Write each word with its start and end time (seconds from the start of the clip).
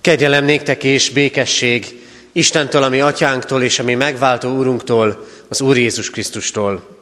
Kegyelem 0.00 0.44
néktek 0.44 0.84
és 0.84 1.10
békesség 1.10 2.00
Istentől, 2.32 2.82
ami 2.82 3.00
atyánktól 3.00 3.62
és 3.62 3.78
ami 3.78 3.94
megváltó 3.94 4.56
úrunktól, 4.56 5.26
az 5.48 5.60
Úr 5.60 5.76
Jézus 5.76 6.10
Krisztustól. 6.10 6.98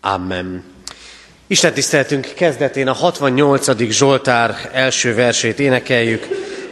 Amen. 0.00 0.64
Isten 1.46 1.72
tiszteltünk 1.72 2.32
kezdetén 2.34 2.88
a 2.88 2.92
68. 2.92 3.90
Zsoltár 3.90 4.70
első 4.72 5.14
versét 5.14 5.58
énekeljük. 5.58 6.26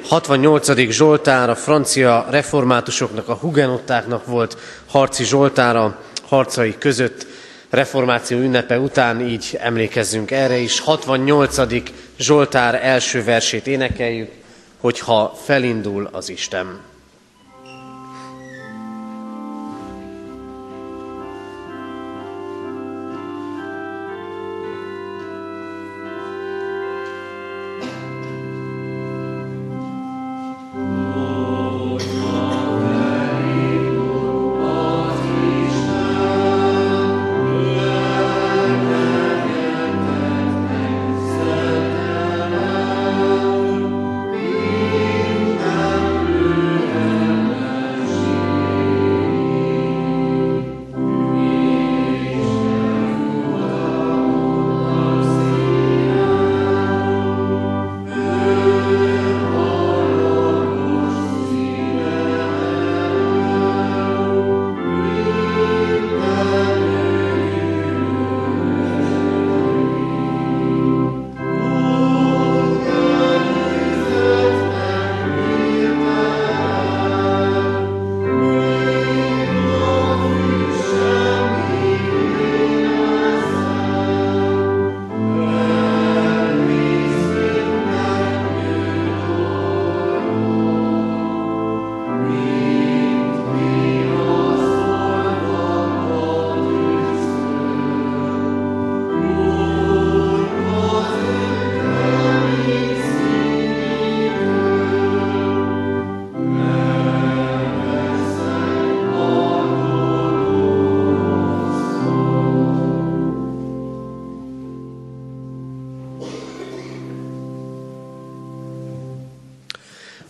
68. 0.08 0.90
Zsoltár 0.90 1.50
a 1.50 1.54
francia 1.54 2.27
reformátusoknak, 2.30 3.29
a 3.29 3.34
hugenottáknak 3.34 4.27
volt 4.27 4.59
harci 4.86 5.25
Zsoltára, 5.25 6.02
harcai 6.29 6.75
között 6.79 7.26
reformáció 7.70 8.39
ünnepe 8.39 8.79
után, 8.79 9.20
így 9.20 9.59
emlékezzünk 9.61 10.31
erre 10.31 10.56
is. 10.56 10.81
68. 10.81 11.56
Zsoltár 12.18 12.75
első 12.82 13.25
versét 13.25 13.67
énekeljük, 13.67 14.31
hogyha 14.84 15.34
felindul 15.44 16.08
az 16.12 16.29
Isten. 16.29 16.80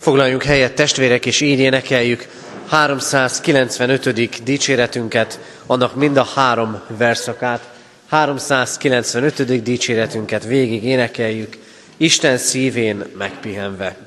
Foglaljunk 0.05 0.43
helyet 0.43 0.73
testvérek, 0.73 1.25
és 1.25 1.41
így 1.41 1.59
énekeljük 1.59 2.27
395. 2.67 4.43
dicséretünket, 4.43 5.39
annak 5.65 5.95
mind 5.95 6.17
a 6.17 6.27
három 6.35 6.81
verszakát. 6.87 7.69
395. 8.09 9.63
dicséretünket 9.63 10.43
végig 10.45 10.83
énekeljük, 10.83 11.57
Isten 11.97 12.37
szívén 12.37 13.03
megpihenve. 13.17 14.04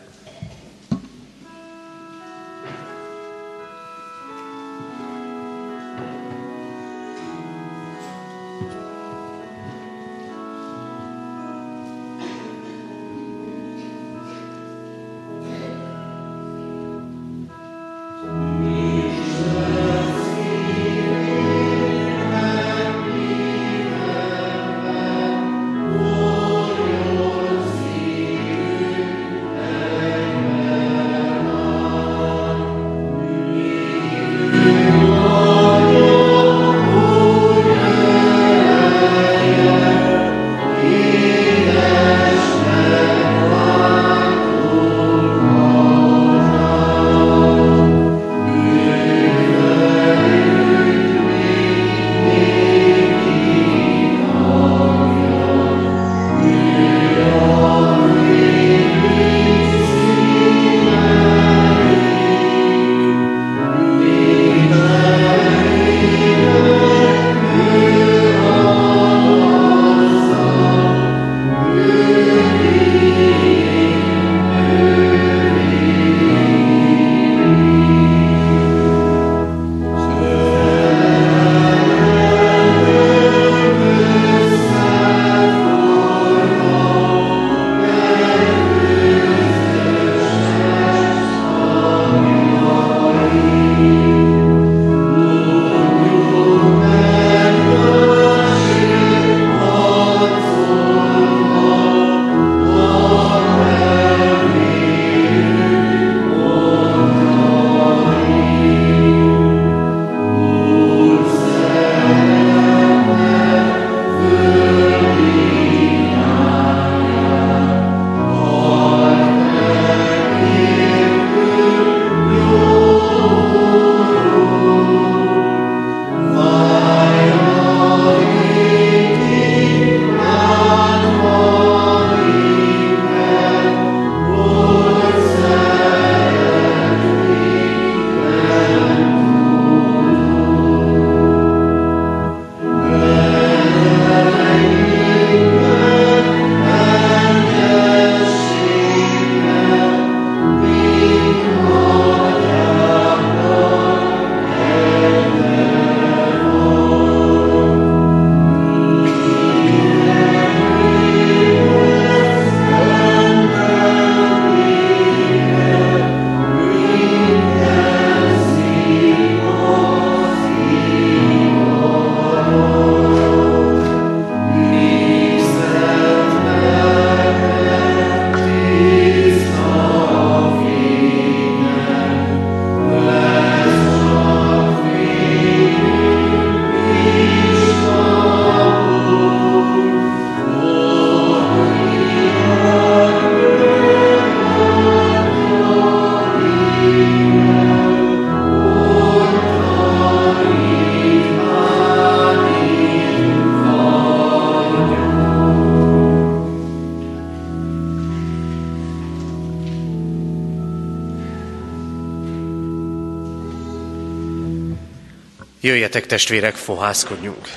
Testvérek, 216.08 216.54
fohászkodjunk! 216.54 217.48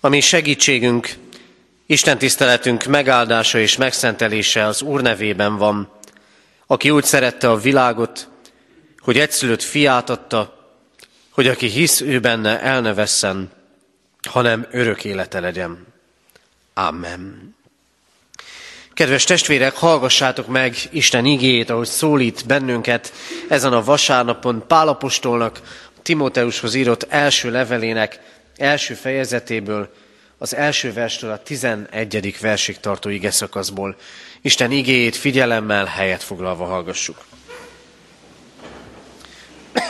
Ami 0.00 0.20
segítségünk, 0.20 1.14
Isten 1.86 2.18
tiszteletünk 2.18 2.84
megáldása 2.84 3.58
és 3.58 3.76
megszentelése 3.76 4.64
az 4.64 4.82
Úr 4.82 5.02
nevében 5.02 5.56
van, 5.56 5.92
aki 6.66 6.90
úgy 6.90 7.04
szerette 7.04 7.50
a 7.50 7.56
világot, 7.56 8.28
hogy 8.98 9.18
egyszülött 9.18 9.62
fiát 9.62 10.10
adta, 10.10 10.72
hogy 11.30 11.46
aki 11.46 11.66
hisz 11.66 12.00
ő 12.00 12.20
benne, 12.20 12.60
el 12.60 12.80
ne 12.80 12.94
vesszen, 12.94 13.50
hanem 14.28 14.66
örök 14.70 15.04
élete 15.04 15.40
legyen. 15.40 15.86
Amen. 16.74 17.54
Kedves 19.00 19.24
testvérek, 19.24 19.74
hallgassátok 19.74 20.46
meg 20.46 20.76
Isten 20.90 21.24
igéjét, 21.24 21.70
ahogy 21.70 21.86
szólít 21.86 22.46
bennünket 22.46 23.12
ezen 23.48 23.72
a 23.72 23.84
vasárnapon 23.84 24.64
Pálapostolnak, 24.66 25.60
Timóteushoz 26.02 26.74
írott 26.74 27.06
első 27.08 27.50
levelének 27.50 28.20
első 28.56 28.94
fejezetéből, 28.94 29.92
az 30.38 30.54
első 30.54 30.92
verstől 30.92 31.30
a 31.30 31.42
tizenegyedik 31.42 32.40
versig 32.40 32.80
tartó 32.80 33.08
ige 33.08 33.30
szakaszból. 33.30 33.96
Isten 34.40 34.70
igéjét 34.70 35.16
figyelemmel 35.16 35.84
helyet 35.84 36.22
foglalva 36.22 36.64
hallgassuk. 36.64 37.24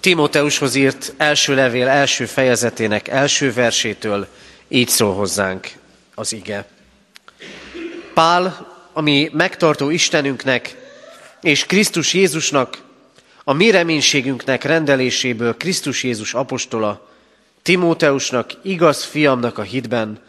Timóteushoz 0.00 0.74
írt 0.74 1.14
első 1.16 1.54
levél 1.54 1.88
első 1.88 2.26
fejezetének 2.26 3.08
első 3.08 3.52
versétől 3.52 4.28
így 4.68 4.88
szól 4.88 5.14
hozzánk 5.14 5.68
az 6.14 6.32
ige. 6.32 6.66
Pál, 8.18 8.66
ami 8.92 9.30
megtartó 9.32 9.90
Istenünknek 9.90 10.76
és 11.40 11.66
Krisztus 11.66 12.14
Jézusnak, 12.14 12.78
a 13.44 13.52
mi 13.52 13.70
reménységünknek 13.70 14.64
rendeléséből 14.64 15.56
Krisztus 15.56 16.02
Jézus 16.02 16.34
apostola, 16.34 17.08
Timóteusnak, 17.62 18.50
igaz 18.62 19.04
fiamnak 19.04 19.58
a 19.58 19.62
hitben, 19.62 20.20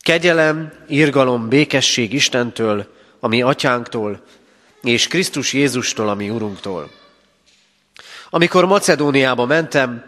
kegyelem, 0.00 0.72
irgalom, 0.88 1.48
békesség 1.48 2.12
Istentől, 2.12 2.86
ami 3.20 3.42
atyánktól, 3.42 4.20
és 4.82 5.08
Krisztus 5.08 5.52
Jézustól, 5.52 6.08
ami 6.08 6.30
Urunktól. 6.30 6.90
Amikor 8.30 8.64
Macedóniába 8.64 9.46
mentem, 9.46 10.04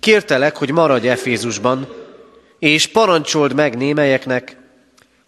kértelek, 0.00 0.56
hogy 0.56 0.70
maradj 0.70 1.08
Efézusban, 1.08 1.88
és 2.58 2.86
parancsold 2.86 3.54
meg 3.54 3.76
némelyeknek, 3.76 4.62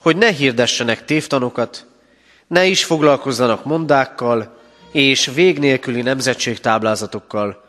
hogy 0.06 0.16
ne 0.16 0.30
hirdessenek 0.30 1.04
tévtanokat, 1.04 1.86
ne 2.46 2.64
is 2.64 2.84
foglalkozzanak 2.84 3.64
mondákkal 3.64 4.58
és 4.92 5.30
vég 5.34 5.58
nélküli 5.58 6.02
nemzetségtáblázatokkal, 6.02 7.64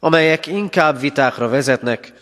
amelyek 0.00 0.46
inkább 0.46 1.00
vitákra 1.00 1.48
vezetnek, 1.48 2.12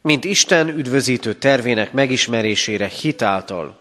mint 0.00 0.24
Isten 0.24 0.68
üdvözítő 0.68 1.34
tervének 1.34 1.92
megismerésére 1.92 2.86
hitáltal. 2.86 3.78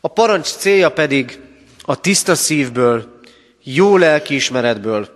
A 0.00 0.08
parancs 0.08 0.46
célja 0.46 0.90
pedig 0.90 1.40
a 1.82 2.00
tiszta 2.00 2.34
szívből, 2.34 3.20
jó 3.62 3.96
lelkiismeretből 3.96 5.08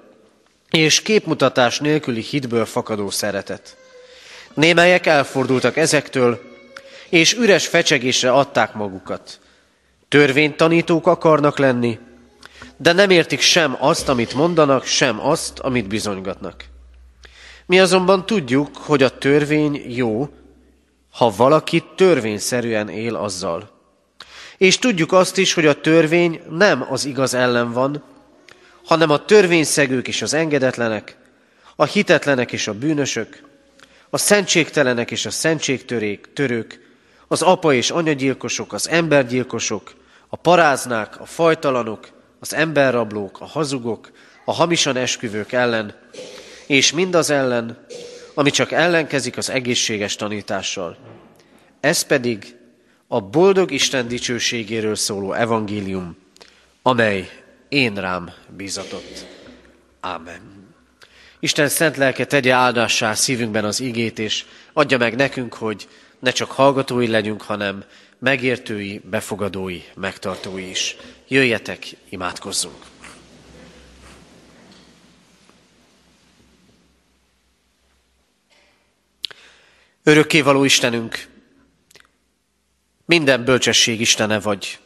és 0.71 1.03
képmutatás 1.03 1.79
nélküli 1.79 2.21
hitből 2.21 2.65
fakadó 2.65 3.11
szeretet. 3.11 3.77
Némelyek 4.55 5.07
elfordultak 5.07 5.77
ezektől, 5.77 6.56
és 7.09 7.35
üres 7.35 7.67
fecsegésre 7.67 8.33
adták 8.33 8.75
magukat. 8.75 9.41
Törvénytanítók 10.09 11.07
akarnak 11.07 11.59
lenni, 11.59 11.99
de 12.77 12.93
nem 12.93 13.11
értik 13.11 13.41
sem 13.41 13.77
azt, 13.81 14.09
amit 14.09 14.35
mondanak, 14.35 14.85
sem 14.85 15.21
azt, 15.21 15.59
amit 15.59 15.89
bizonygatnak. 15.89 16.65
Mi 17.67 17.81
azonban 17.81 18.27
tudjuk, 18.27 18.77
hogy 18.77 19.03
a 19.03 19.19
törvény 19.19 19.95
jó, 19.95 20.29
ha 21.11 21.33
valaki 21.37 21.85
törvényszerűen 21.97 22.89
él 22.89 23.15
azzal. 23.15 23.71
És 24.57 24.79
tudjuk 24.79 25.13
azt 25.13 25.39
is, 25.39 25.53
hogy 25.53 25.67
a 25.67 25.81
törvény 25.81 26.41
nem 26.51 26.87
az 26.91 27.05
igaz 27.05 27.35
ellen 27.35 27.73
van, 27.73 28.03
hanem 28.85 29.11
a 29.11 29.25
törvényszegők 29.25 30.09
és 30.09 30.23
az 30.23 30.35
engedetlenek, 30.35 31.17
a 31.77 31.85
hitetlenek 31.85 32.53
és 32.53 32.69
a 32.69 32.75
bűnösök, 32.75 33.43
a 34.11 34.19
szentségtelenek 34.19 35.11
és 35.11 35.27
a 35.27 35.31
szentségtörők, 35.31 36.33
törők, 36.33 36.86
az 37.29 37.43
apa 37.43 37.75
és 37.75 37.91
anyagyilkosok, 37.91 38.73
az 38.73 38.89
embergyilkosok, 38.89 39.95
a 40.29 40.37
paráznák, 40.37 41.21
a 41.21 41.25
fajtalanok, 41.25 42.09
az 42.41 42.55
emberrablók, 42.55 43.41
a 43.41 43.45
hazugok, 43.45 44.11
a 44.45 44.53
hamisan 44.53 44.97
esküvők 44.97 45.53
ellen, 45.53 45.95
és 46.67 46.93
mindaz 46.93 47.31
ellen, 47.31 47.87
ami 48.35 48.51
csak 48.51 48.73
ellenkezik 48.73 49.37
az 49.37 49.51
egészséges 49.51 50.17
tanítással. 50.17 50.97
Ez 51.81 52.03
pedig 52.03 52.57
a 53.09 53.21
boldog 53.21 53.71
Isten 53.71 54.09
dicsőségéről 54.09 54.95
szóló 54.95 55.33
evangélium, 55.33 56.17
amely 56.83 57.31
én 57.69 57.95
rám 57.95 58.31
bízatott. 58.57 59.27
Ámen. 60.01 60.55
Isten 61.41 61.69
szent 61.69 61.97
lelke 61.97 62.25
tegye 62.25 62.53
áldássá 62.53 63.15
szívünkben 63.15 63.65
az 63.65 63.81
igét, 63.81 64.19
és 64.19 64.45
adja 64.73 64.99
meg 64.99 65.17
nekünk, 65.17 65.55
hogy 65.55 65.89
ne 66.27 66.33
csak 66.33 66.51
hallgatói 66.51 67.09
legyünk, 67.09 67.43
hanem 67.43 67.85
megértői, 68.19 69.01
befogadói, 69.05 69.83
megtartói 69.95 70.69
is. 70.69 70.97
Jöjjetek, 71.29 71.87
imádkozzunk! 72.09 72.85
Örökkévaló 80.03 80.65
Istenünk, 80.65 81.27
minden 83.05 83.45
bölcsesség 83.45 84.01
Istene 84.01 84.41
vagy. 84.41 84.79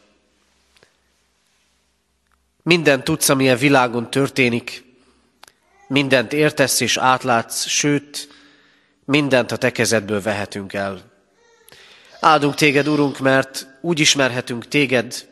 Minden 2.62 3.04
tudsz, 3.04 3.28
ami 3.28 3.50
a 3.50 3.56
világon 3.56 4.10
történik, 4.10 4.84
mindent 5.88 6.32
értesz 6.32 6.80
és 6.80 6.96
átlátsz, 6.96 7.66
sőt, 7.66 8.28
mindent 9.04 9.52
a 9.52 9.56
te 9.56 9.72
kezedből 9.72 10.22
vehetünk 10.22 10.72
el. 10.72 11.09
Áldunk 12.20 12.54
téged, 12.54 12.88
Urunk, 12.88 13.18
mert 13.18 13.66
úgy 13.80 14.00
ismerhetünk 14.00 14.68
téged, 14.68 15.28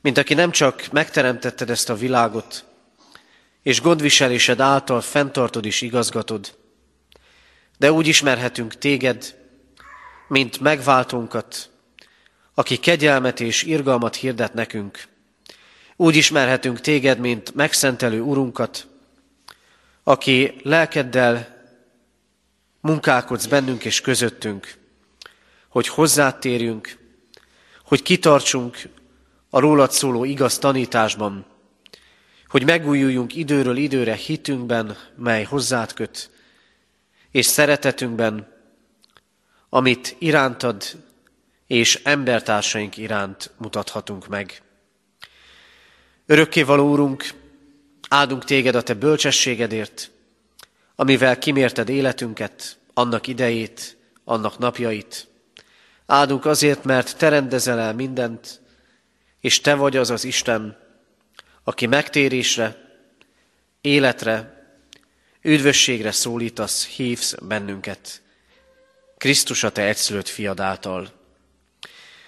mint 0.00 0.18
aki 0.18 0.34
nem 0.34 0.50
csak 0.50 0.88
megteremtetted 0.92 1.70
ezt 1.70 1.90
a 1.90 1.94
világot, 1.94 2.64
és 3.62 3.80
gondviselésed 3.80 4.60
által 4.60 5.00
fenntartod 5.00 5.64
és 5.64 5.80
igazgatod, 5.80 6.54
de 7.78 7.92
úgy 7.92 8.06
ismerhetünk 8.06 8.78
téged, 8.78 9.34
mint 10.28 10.60
megváltónkat, 10.60 11.70
aki 12.54 12.76
kegyelmet 12.76 13.40
és 13.40 13.62
irgalmat 13.62 14.16
hirdet 14.16 14.54
nekünk. 14.54 15.04
Úgy 15.96 16.16
ismerhetünk 16.16 16.80
téged, 16.80 17.18
mint 17.18 17.54
megszentelő 17.54 18.20
Urunkat, 18.20 18.86
aki 20.02 20.60
lelkeddel 20.62 21.64
munkálkodsz 22.80 23.46
bennünk 23.46 23.84
és 23.84 24.00
közöttünk, 24.00 24.78
hogy 25.70 25.88
hozzátérjünk, 25.88 26.98
hogy 27.84 28.02
kitartsunk 28.02 28.78
a 29.50 29.58
rólad 29.58 29.90
szóló 29.90 30.24
igaz 30.24 30.58
tanításban, 30.58 31.46
hogy 32.48 32.64
megújuljunk 32.64 33.34
időről 33.34 33.76
időre 33.76 34.14
hitünkben, 34.14 34.96
mely 35.16 35.44
hozzád 35.44 35.92
köt, 35.92 36.30
és 37.30 37.46
szeretetünkben, 37.46 38.52
amit 39.68 40.16
irántad 40.18 40.82
és 41.66 42.00
embertársaink 42.04 42.96
iránt 42.96 43.50
mutathatunk 43.56 44.28
meg. 44.28 44.62
Örökkévaló 46.26 46.90
Úrunk, 46.90 47.24
áldunk 48.08 48.44
téged 48.44 48.74
a 48.74 48.82
te 48.82 48.94
bölcsességedért, 48.94 50.10
amivel 50.96 51.38
kimérted 51.38 51.88
életünket, 51.88 52.78
annak 52.94 53.26
idejét, 53.26 53.96
annak 54.24 54.58
napjait. 54.58 55.29
Áldunk 56.10 56.44
azért, 56.44 56.84
mert 56.84 57.16
te 57.16 57.28
rendezel 57.28 57.78
el 57.78 57.94
mindent, 57.94 58.60
és 59.40 59.60
te 59.60 59.74
vagy 59.74 59.96
az 59.96 60.10
az 60.10 60.24
Isten, 60.24 60.78
aki 61.64 61.86
megtérésre, 61.86 62.76
életre, 63.80 64.64
üdvösségre 65.42 66.12
szólítasz, 66.12 66.86
hívsz 66.86 67.34
bennünket. 67.42 68.22
Krisztus 69.18 69.62
a 69.62 69.70
te 69.70 69.82
egyszülött 69.82 70.28
fiad 70.28 70.60
által. 70.60 71.08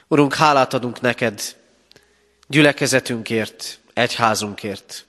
Urunk, 0.09 0.35
hálát 0.35 0.75
adunk 0.75 1.01
neked 1.01 1.57
gyülekezetünkért, 2.47 3.79
egyházunkért. 3.93 5.07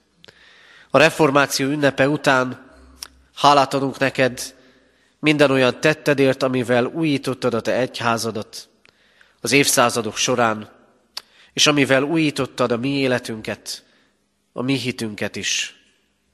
A 0.90 0.98
reformáció 0.98 1.68
ünnepe 1.68 2.08
után 2.08 2.70
hálát 3.34 3.74
adunk 3.74 3.98
neked 3.98 4.54
minden 5.24 5.50
olyan 5.50 5.80
tettedért, 5.80 6.42
amivel 6.42 6.84
újítottad 6.84 7.54
a 7.54 7.60
te 7.60 7.72
egyházadat 7.72 8.68
az 9.40 9.52
évszázadok 9.52 10.16
során, 10.16 10.70
és 11.52 11.66
amivel 11.66 12.02
újítottad 12.02 12.72
a 12.72 12.76
mi 12.76 12.98
életünket, 12.98 13.84
a 14.52 14.62
mi 14.62 14.74
hitünket 14.74 15.36
is. 15.36 15.74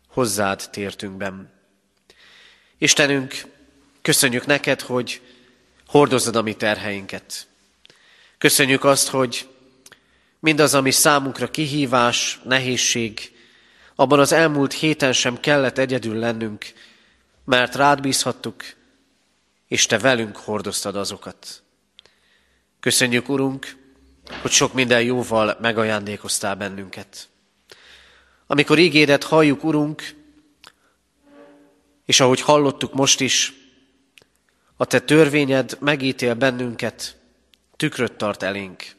hozzád 0.08 0.68
tértünkben. 0.70 1.52
Istenünk, 2.78 3.34
köszönjük 4.02 4.46
neked, 4.46 4.80
hogy 4.80 5.20
hordozod 5.86 6.36
a 6.36 6.42
mi 6.42 6.54
terheinket. 6.54 7.46
Köszönjük 8.38 8.84
azt, 8.84 9.08
hogy 9.08 9.48
mindaz, 10.40 10.74
ami 10.74 10.90
számunkra 10.90 11.50
kihívás, 11.50 12.40
nehézség, 12.44 13.32
abban 13.94 14.18
az 14.18 14.32
elmúlt 14.32 14.72
héten 14.72 15.12
sem 15.12 15.40
kellett 15.40 15.78
egyedül 15.78 16.16
lennünk, 16.16 16.72
mert 17.44 17.74
rád 17.74 18.00
bízhattuk, 18.00 18.78
és 19.70 19.86
te 19.86 19.98
velünk 19.98 20.36
hordoztad 20.36 20.96
azokat. 20.96 21.62
Köszönjük, 22.80 23.28
Urunk, 23.28 23.76
hogy 24.42 24.50
sok 24.50 24.72
minden 24.72 25.02
jóval 25.02 25.56
megajándékoztál 25.60 26.54
bennünket. 26.54 27.28
Amikor 28.46 28.78
ígédet 28.78 29.24
halljuk, 29.24 29.64
Urunk, 29.64 30.14
és 32.04 32.20
ahogy 32.20 32.40
hallottuk 32.40 32.94
most 32.94 33.20
is, 33.20 33.52
a 34.76 34.84
te 34.84 35.00
törvényed 35.00 35.76
megítél 35.80 36.34
bennünket, 36.34 37.16
tükröt 37.76 38.12
tart 38.12 38.42
elénk. 38.42 38.96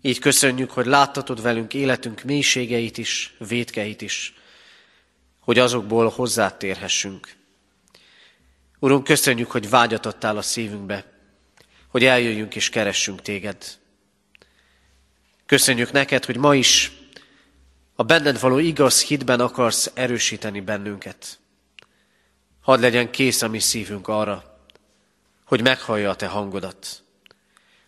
Így 0.00 0.18
köszönjük, 0.18 0.70
hogy 0.70 0.86
láttatod 0.86 1.42
velünk 1.42 1.74
életünk 1.74 2.22
mélységeit 2.22 2.98
is, 2.98 3.34
védkeit 3.38 4.02
is, 4.02 4.34
hogy 5.40 5.58
azokból 5.58 6.08
hozzátérhessünk. 6.08 7.37
Urunk, 8.78 9.04
köszönjük, 9.04 9.50
hogy 9.50 9.70
vágyat 9.70 10.06
adtál 10.06 10.36
a 10.36 10.42
szívünkbe, 10.42 11.04
hogy 11.88 12.04
eljöjjünk 12.04 12.56
és 12.56 12.68
keressünk 12.68 13.22
téged. 13.22 13.64
Köszönjük 15.46 15.92
neked, 15.92 16.24
hogy 16.24 16.36
ma 16.36 16.54
is 16.54 16.92
a 17.94 18.02
benned 18.02 18.40
való 18.40 18.58
igaz 18.58 19.02
hitben 19.02 19.40
akarsz 19.40 19.90
erősíteni 19.94 20.60
bennünket. 20.60 21.38
Hadd 22.60 22.80
legyen 22.80 23.10
kész 23.10 23.42
a 23.42 23.48
mi 23.48 23.58
szívünk 23.58 24.08
arra, 24.08 24.60
hogy 25.44 25.62
meghallja 25.62 26.10
a 26.10 26.16
te 26.16 26.26
hangodat. 26.26 27.02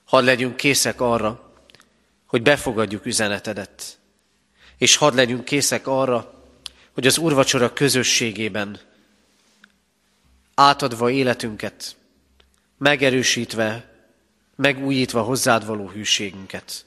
Hadd 0.04 0.24
legyünk 0.24 0.56
készek 0.56 1.00
arra, 1.00 1.52
hogy 2.26 2.42
befogadjuk 2.42 3.06
üzenetedet. 3.06 3.98
És 4.78 4.96
hadd 4.96 5.14
legyünk 5.14 5.44
készek 5.44 5.86
arra, 5.86 6.44
hogy 6.92 7.06
az 7.06 7.18
urvacsora 7.18 7.72
közösségében 7.72 8.80
átadva 10.60 11.10
életünket, 11.10 11.96
megerősítve, 12.78 13.94
megújítva 14.56 15.22
hozzád 15.22 15.66
való 15.66 15.88
hűségünket, 15.88 16.86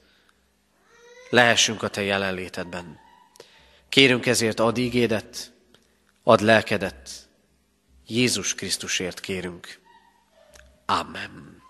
lehessünk 1.29 1.83
a 1.83 1.87
Te 1.87 2.01
jelenlétedben. 2.01 2.99
Kérünk 3.89 4.25
ezért 4.25 4.59
ad 4.59 4.77
ígédet, 4.77 5.51
ad 6.23 6.41
lelkedet, 6.41 7.09
Jézus 8.07 8.55
Krisztusért 8.55 9.19
kérünk. 9.19 9.79
Amen. 10.85 11.61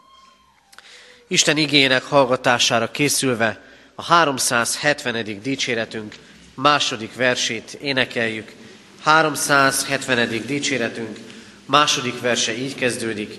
Isten 1.28 1.58
igének 1.58 2.04
hallgatására 2.04 2.92
készülve 2.92 3.62
a 3.96 4.04
370. 4.04 5.42
dicséretünk 5.42 6.16
második 6.54 7.16
versét 7.16 7.74
énekeljük. 7.74 8.54
370. 9.02 10.46
dicséretünk 10.46 11.32
második 11.66 12.22
verse 12.22 12.58
így 12.58 12.76
kezdődik. 12.76 13.38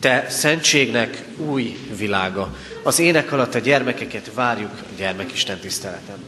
Te 0.00 0.26
szentségnek 0.28 1.24
új 1.36 1.78
világa. 1.96 2.56
Az 2.82 2.98
ének 2.98 3.32
alatt 3.32 3.54
a 3.54 3.58
gyermekeket 3.58 4.30
várjuk 4.34 4.72
a 4.72 4.94
gyermekisten 4.96 5.58
tiszteleten. 5.58 6.18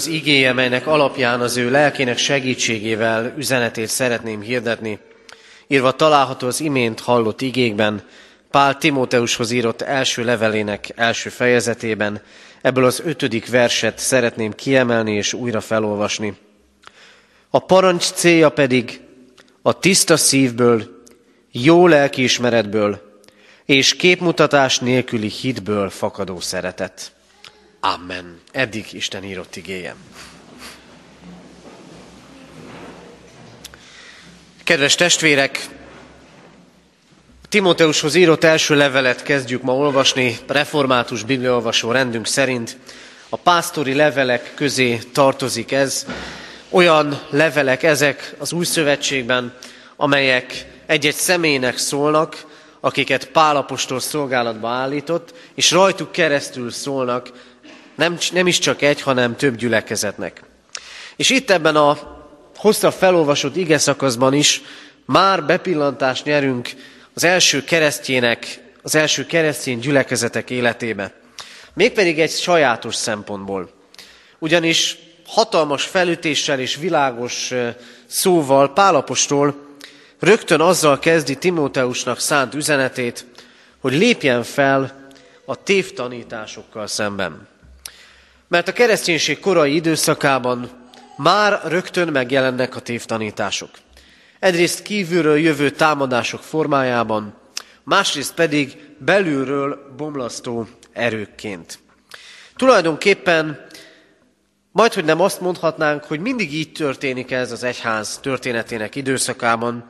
Az 0.00 0.06
igéje, 0.06 0.52
melynek 0.52 0.86
alapján 0.86 1.40
az 1.40 1.56
ő 1.56 1.70
lelkének 1.70 2.18
segítségével 2.18 3.34
üzenetét 3.36 3.88
szeretném 3.88 4.40
hirdetni. 4.40 4.98
Írva 5.66 5.92
található 5.92 6.46
az 6.46 6.60
imént 6.60 7.00
hallott 7.00 7.40
igékben, 7.40 8.02
Pál 8.50 8.78
Timóteushoz 8.78 9.50
írott 9.50 9.82
első 9.82 10.24
levelének 10.24 10.88
első 10.94 11.28
fejezetében, 11.30 12.22
ebből 12.62 12.84
az 12.84 13.02
ötödik 13.04 13.50
verset 13.50 13.98
szeretném 13.98 14.52
kiemelni 14.52 15.14
és 15.14 15.32
újra 15.32 15.60
felolvasni. 15.60 16.36
A 17.50 17.58
parancs 17.58 18.04
célja 18.04 18.48
pedig 18.48 19.00
a 19.62 19.78
tiszta 19.78 20.16
szívből, 20.16 21.02
jó 21.52 21.86
lelkiismeretből 21.86 23.20
és 23.64 23.96
képmutatás 23.96 24.78
nélküli 24.78 25.28
hitből 25.28 25.90
fakadó 25.90 26.40
szeretet. 26.40 27.12
Amen. 27.80 28.40
Eddig 28.52 28.92
Isten 28.92 29.24
írott 29.24 29.56
igéjem. 29.56 29.96
Kedves 34.64 34.94
testvérek, 34.94 35.68
Timóteushoz 37.48 38.14
írott 38.14 38.44
első 38.44 38.74
levelet 38.76 39.22
kezdjük 39.22 39.62
ma 39.62 39.74
olvasni, 39.74 40.38
református 40.46 41.22
bibliaolvasó 41.22 41.90
rendünk 41.90 42.26
szerint. 42.26 42.76
A 43.28 43.36
pásztori 43.36 43.94
levelek 43.94 44.54
közé 44.54 44.96
tartozik 44.96 45.72
ez. 45.72 46.06
Olyan 46.68 47.20
levelek 47.30 47.82
ezek 47.82 48.34
az 48.38 48.52
új 48.52 48.64
szövetségben, 48.64 49.56
amelyek 49.96 50.66
egy-egy 50.86 51.14
személynek 51.14 51.78
szólnak, 51.78 52.44
akiket 52.80 53.24
Pálapostól 53.24 54.00
szolgálatba 54.00 54.68
állított, 54.68 55.34
és 55.54 55.70
rajtuk 55.70 56.12
keresztül 56.12 56.70
szólnak 56.70 57.30
nem, 58.00 58.18
nem 58.32 58.46
is 58.46 58.58
csak 58.58 58.82
egy, 58.82 59.00
hanem 59.02 59.36
több 59.36 59.56
gyülekezetnek. 59.56 60.42
És 61.16 61.30
itt 61.30 61.50
ebben 61.50 61.76
a 61.76 61.98
hosszabb 62.56 62.92
felolvasott 62.92 63.56
ige 63.56 63.78
szakaszban 63.78 64.34
is 64.34 64.62
már 65.04 65.44
bepillantást 65.44 66.24
nyerünk 66.24 66.70
az 67.14 67.24
első 67.24 67.64
keresztjének, 67.64 68.60
az 68.82 68.94
első 68.94 69.26
keresztény 69.26 69.78
gyülekezetek 69.78 70.50
életébe. 70.50 71.12
Mégpedig 71.74 72.20
egy 72.20 72.30
sajátos 72.30 72.94
szempontból. 72.94 73.70
Ugyanis 74.38 74.98
hatalmas 75.26 75.84
felütéssel 75.84 76.60
és 76.60 76.76
világos 76.76 77.52
szóval 78.06 78.72
Pálapostól 78.72 79.66
rögtön 80.18 80.60
azzal 80.60 80.98
kezdi 80.98 81.34
Timóteusnak 81.34 82.20
szánt 82.20 82.54
üzenetét, 82.54 83.26
hogy 83.80 83.92
lépjen 83.92 84.42
fel 84.42 85.08
a 85.44 85.62
tévtanításokkal 85.62 86.86
szemben. 86.86 87.48
Mert 88.50 88.68
a 88.68 88.72
kereszténység 88.72 89.40
korai 89.40 89.74
időszakában 89.74 90.70
már 91.16 91.60
rögtön 91.64 92.08
megjelennek 92.08 92.76
a 92.76 92.80
tévtanítások. 92.80 93.70
Egyrészt 94.38 94.82
kívülről 94.82 95.38
jövő 95.38 95.70
támadások 95.70 96.42
formájában, 96.42 97.34
másrészt 97.84 98.34
pedig 98.34 98.76
belülről 98.98 99.94
bomlasztó 99.96 100.68
erőkként. 100.92 101.78
Tulajdonképpen 102.56 103.66
majd, 104.72 104.92
hogy 104.92 105.04
nem 105.04 105.20
azt 105.20 105.40
mondhatnánk, 105.40 106.04
hogy 106.04 106.20
mindig 106.20 106.54
így 106.54 106.72
történik 106.72 107.30
ez 107.30 107.52
az 107.52 107.62
egyház 107.62 108.18
történetének 108.22 108.94
időszakában, 108.94 109.84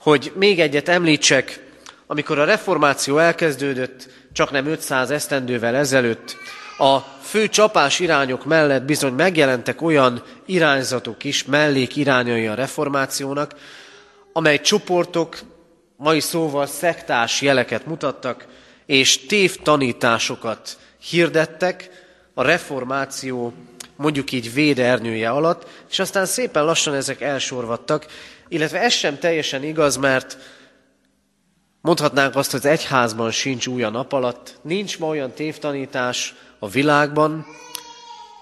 hogy 0.00 0.32
még 0.36 0.60
egyet 0.60 0.88
említsek, 0.88 1.60
amikor 2.06 2.38
a 2.38 2.44
reformáció 2.44 3.18
elkezdődött, 3.18 4.08
csak 4.32 4.50
nem 4.50 4.66
500 4.66 5.10
esztendővel 5.10 5.74
ezelőtt, 5.74 6.36
a 6.78 6.98
fő 7.22 7.48
csapás 7.48 8.00
irányok 8.00 8.44
mellett 8.44 8.82
bizony 8.82 9.12
megjelentek 9.12 9.82
olyan 9.82 10.22
irányzatok 10.46 11.24
is, 11.24 11.44
mellék 11.44 11.96
irányai 11.96 12.46
a 12.46 12.54
reformációnak, 12.54 13.54
amely 14.32 14.60
csoportok, 14.60 15.38
mai 15.96 16.20
szóval 16.20 16.66
szektás 16.66 17.42
jeleket 17.42 17.86
mutattak, 17.86 18.46
és 18.86 19.26
tévtanításokat 19.26 20.78
hirdettek 21.10 21.90
a 22.34 22.42
reformáció 22.42 23.52
mondjuk 23.96 24.32
így 24.32 24.52
védernyője 24.52 25.30
alatt, 25.30 25.66
és 25.90 25.98
aztán 25.98 26.26
szépen 26.26 26.64
lassan 26.64 26.94
ezek 26.94 27.20
elsorvadtak, 27.20 28.06
illetve 28.48 28.80
ez 28.80 28.92
sem 28.92 29.18
teljesen 29.18 29.62
igaz, 29.62 29.96
mert 29.96 30.38
mondhatnánk 31.80 32.36
azt, 32.36 32.50
hogy 32.50 32.60
az 32.60 32.70
egyházban 32.70 33.30
sincs 33.30 33.66
új 33.66 33.82
a 33.82 33.90
nap 33.90 34.12
alatt, 34.12 34.58
nincs 34.62 34.98
ma 34.98 35.06
olyan 35.06 35.32
tévtanítás 35.32 36.34
a 36.64 36.68
világban, 36.68 37.46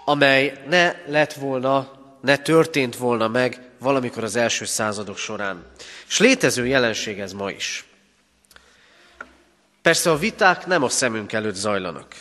amely 0.05 0.63
ne 0.69 0.95
lett 1.07 1.33
volna, 1.33 1.91
ne 2.21 2.37
történt 2.37 2.97
volna 2.97 3.29
meg 3.29 3.61
valamikor 3.79 4.25
az 4.25 4.37
első 4.37 4.65
századok 4.65 5.17
során. 5.17 5.65
És 6.09 6.19
létező 6.19 6.67
jelenség 6.67 7.21
ez 7.21 7.33
ma 7.33 7.51
is. 7.51 7.85
Persze 9.83 10.11
a 10.11 10.17
viták 10.17 10.67
nem 10.67 10.83
a 10.83 10.89
szemünk 10.89 11.33
előtt 11.33 11.55
zajlanak. 11.55 12.15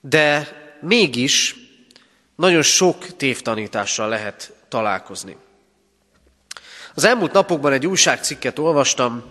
De 0.00 0.48
mégis 0.80 1.56
nagyon 2.36 2.62
sok 2.62 3.16
tévtanítással 3.16 4.08
lehet 4.08 4.52
találkozni. 4.68 5.36
Az 6.94 7.04
elmúlt 7.04 7.32
napokban 7.32 7.72
egy 7.72 7.86
újságcikket 7.86 8.58
olvastam, 8.58 9.24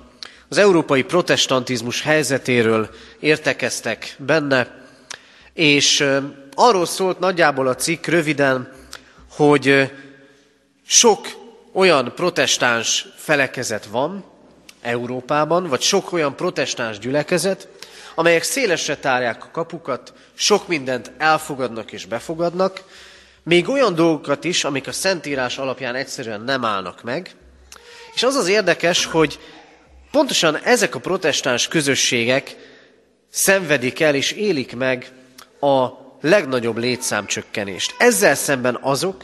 az 0.50 0.58
európai 0.58 1.04
protestantizmus 1.04 2.02
helyzetéről 2.02 2.90
értekeztek 3.20 4.16
benne, 4.18 4.84
és 5.56 6.06
arról 6.54 6.86
szólt 6.86 7.20
nagyjából 7.20 7.68
a 7.68 7.76
cikk 7.76 8.06
röviden, 8.06 8.72
hogy 9.30 9.92
sok 10.88 11.28
olyan 11.74 12.12
protestáns 12.16 13.08
felekezet 13.16 13.86
van 13.86 14.24
Európában, 14.82 15.68
vagy 15.68 15.82
sok 15.82 16.12
olyan 16.12 16.36
protestáns 16.36 17.00
gyülekezet, 17.00 17.68
amelyek 18.16 18.44
szélesre 18.44 18.98
tárják 18.98 19.44
a 19.44 19.52
kapukat, 19.52 20.14
sok 20.34 20.68
mindent 20.68 21.12
elfogadnak 21.18 21.92
és 21.92 22.06
befogadnak, 22.06 22.84
még 23.44 23.70
olyan 23.70 23.96
dolgokat 23.96 24.44
is, 24.44 24.64
amik 24.64 24.88
a 24.88 24.92
Szentírás 24.92 25.58
alapján 25.58 25.96
egyszerűen 25.96 26.42
nem 26.42 26.66
állnak 26.66 27.04
meg. 27.04 27.36
És 28.14 28.24
az 28.24 28.36
az 28.36 28.48
érdekes, 28.48 29.06
hogy 29.06 29.40
pontosan 30.12 30.58
ezek 30.58 30.96
a 30.96 31.00
protestáns 31.00 31.68
közösségek 31.68 32.56
szenvedik 33.30 34.00
el 34.00 34.16
és 34.16 34.32
élik 34.32 34.76
meg 34.76 35.12
a 35.60 35.90
legnagyobb 36.22 36.78
létszámcsökkenést. 36.78 37.96
Ezzel 37.98 38.36
szemben 38.36 38.78
azok, 38.82 39.24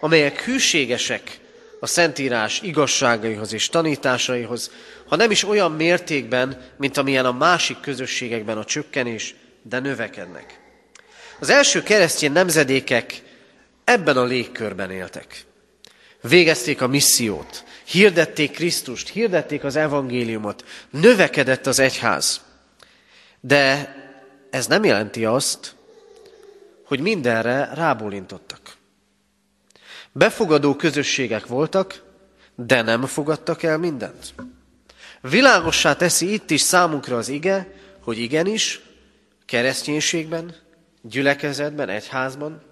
amelyek 0.00 0.40
hűségesek 0.40 1.40
a 1.80 1.86
Szentírás 1.86 2.60
igazságaihoz 2.60 3.52
és 3.52 3.68
tanításaihoz, 3.68 4.70
ha 5.08 5.16
nem 5.16 5.30
is 5.30 5.44
olyan 5.44 5.72
mértékben, 5.72 6.62
mint 6.76 6.96
amilyen 6.96 7.24
a 7.24 7.32
másik 7.32 7.80
közösségekben 7.80 8.58
a 8.58 8.64
csökkenés, 8.64 9.34
de 9.62 9.78
növekednek. 9.78 10.60
Az 11.38 11.50
első 11.50 11.82
keresztény 11.82 12.32
nemzedékek 12.32 13.22
ebben 13.84 14.16
a 14.16 14.24
légkörben 14.24 14.90
éltek. 14.90 15.44
Végezték 16.20 16.82
a 16.82 16.86
missziót, 16.86 17.64
hirdették 17.84 18.50
Krisztust, 18.50 19.08
hirdették 19.08 19.64
az 19.64 19.76
evangéliumot, 19.76 20.64
növekedett 20.90 21.66
az 21.66 21.78
egyház. 21.78 22.40
De 23.40 23.94
ez 24.52 24.66
nem 24.66 24.84
jelenti 24.84 25.24
azt, 25.24 25.74
hogy 26.84 27.00
mindenre 27.00 27.70
rábólintottak. 27.74 28.76
Befogadó 30.12 30.76
közösségek 30.76 31.46
voltak, 31.46 32.02
de 32.54 32.82
nem 32.82 33.06
fogadtak 33.06 33.62
el 33.62 33.78
mindent. 33.78 34.34
Világossá 35.20 35.94
teszi 35.94 36.32
itt 36.32 36.50
is 36.50 36.60
számunkra 36.60 37.16
az 37.16 37.28
ige, 37.28 37.74
hogy 38.02 38.18
igenis, 38.18 38.80
kereszténységben, 39.46 40.54
gyülekezetben, 41.02 41.88
egyházban, 41.88 42.62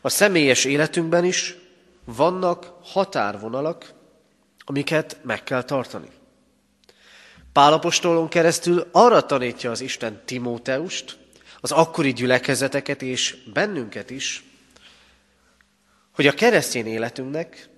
a 0.00 0.08
személyes 0.08 0.64
életünkben 0.64 1.24
is 1.24 1.56
vannak 2.04 2.72
határvonalak, 2.82 3.92
amiket 4.64 5.16
meg 5.22 5.42
kell 5.42 5.62
tartani. 5.62 6.08
Pálapostolon 7.52 8.28
keresztül 8.28 8.88
arra 8.92 9.26
tanítja 9.26 9.70
az 9.70 9.80
Isten 9.80 10.22
Timóteust, 10.24 11.24
az 11.66 11.72
akkori 11.72 12.12
gyülekezeteket 12.12 13.02
és 13.02 13.36
bennünket 13.52 14.10
is, 14.10 14.44
hogy 16.12 16.26
a 16.26 16.32
keresztény 16.32 16.86
életünknek, 16.86 17.68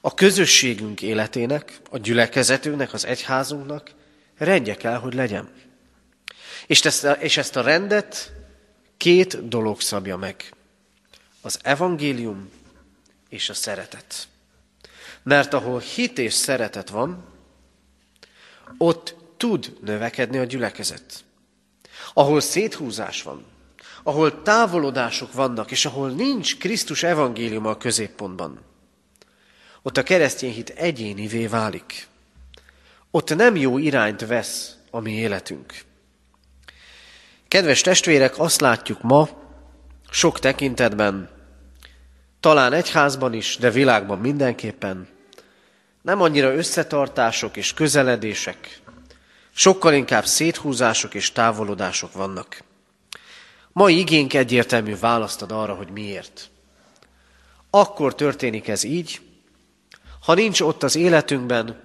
a 0.00 0.14
közösségünk 0.14 1.02
életének, 1.02 1.80
a 1.90 1.98
gyülekezetünknek, 1.98 2.92
az 2.92 3.04
egyházunknak 3.04 3.90
rendje 4.36 4.74
kell, 4.76 4.96
hogy 4.96 5.14
legyen. 5.14 5.52
És 6.66 6.84
ezt, 6.84 7.04
a, 7.04 7.12
és 7.12 7.36
ezt 7.36 7.56
a 7.56 7.62
rendet 7.62 8.32
két 8.96 9.48
dolog 9.48 9.80
szabja 9.80 10.16
meg. 10.16 10.54
Az 11.40 11.58
evangélium 11.62 12.50
és 13.28 13.48
a 13.48 13.54
szeretet. 13.54 14.28
Mert 15.22 15.54
ahol 15.54 15.80
hit 15.80 16.18
és 16.18 16.34
szeretet 16.34 16.88
van, 16.88 17.24
ott 18.78 19.14
tud 19.36 19.76
növekedni 19.80 20.38
a 20.38 20.44
gyülekezet. 20.44 21.24
Ahol 22.14 22.40
széthúzás 22.40 23.22
van, 23.22 23.44
ahol 24.02 24.42
távolodások 24.42 25.32
vannak, 25.32 25.70
és 25.70 25.86
ahol 25.86 26.10
nincs 26.10 26.58
Krisztus 26.58 27.02
evangéliuma 27.02 27.70
a 27.70 27.76
középpontban, 27.76 28.60
ott 29.82 29.96
a 29.96 30.02
keresztény 30.02 30.52
hit 30.52 30.70
egyénivé 30.70 31.46
válik. 31.46 32.06
Ott 33.10 33.34
nem 33.34 33.56
jó 33.56 33.78
irányt 33.78 34.26
vesz 34.26 34.76
a 34.90 35.00
mi 35.00 35.12
életünk. 35.12 35.74
Kedves 37.48 37.80
testvérek, 37.80 38.38
azt 38.38 38.60
látjuk 38.60 39.02
ma, 39.02 39.28
sok 40.10 40.38
tekintetben, 40.38 41.30
talán 42.40 42.72
egyházban 42.72 43.32
is, 43.32 43.56
de 43.56 43.70
világban 43.70 44.18
mindenképpen, 44.18 45.08
nem 46.02 46.20
annyira 46.20 46.54
összetartások 46.54 47.56
és 47.56 47.74
közeledések, 47.74 48.79
sokkal 49.54 49.94
inkább 49.94 50.24
széthúzások 50.24 51.14
és 51.14 51.32
távolodások 51.32 52.12
vannak. 52.12 52.62
Mai 53.72 53.98
igénk 53.98 54.34
egyértelmű 54.34 54.98
választ 54.98 55.42
ad 55.42 55.52
arra, 55.52 55.74
hogy 55.74 55.90
miért. 55.90 56.50
Akkor 57.70 58.14
történik 58.14 58.68
ez 58.68 58.82
így, 58.84 59.20
ha 60.20 60.34
nincs 60.34 60.60
ott 60.60 60.82
az 60.82 60.96
életünkben, 60.96 61.80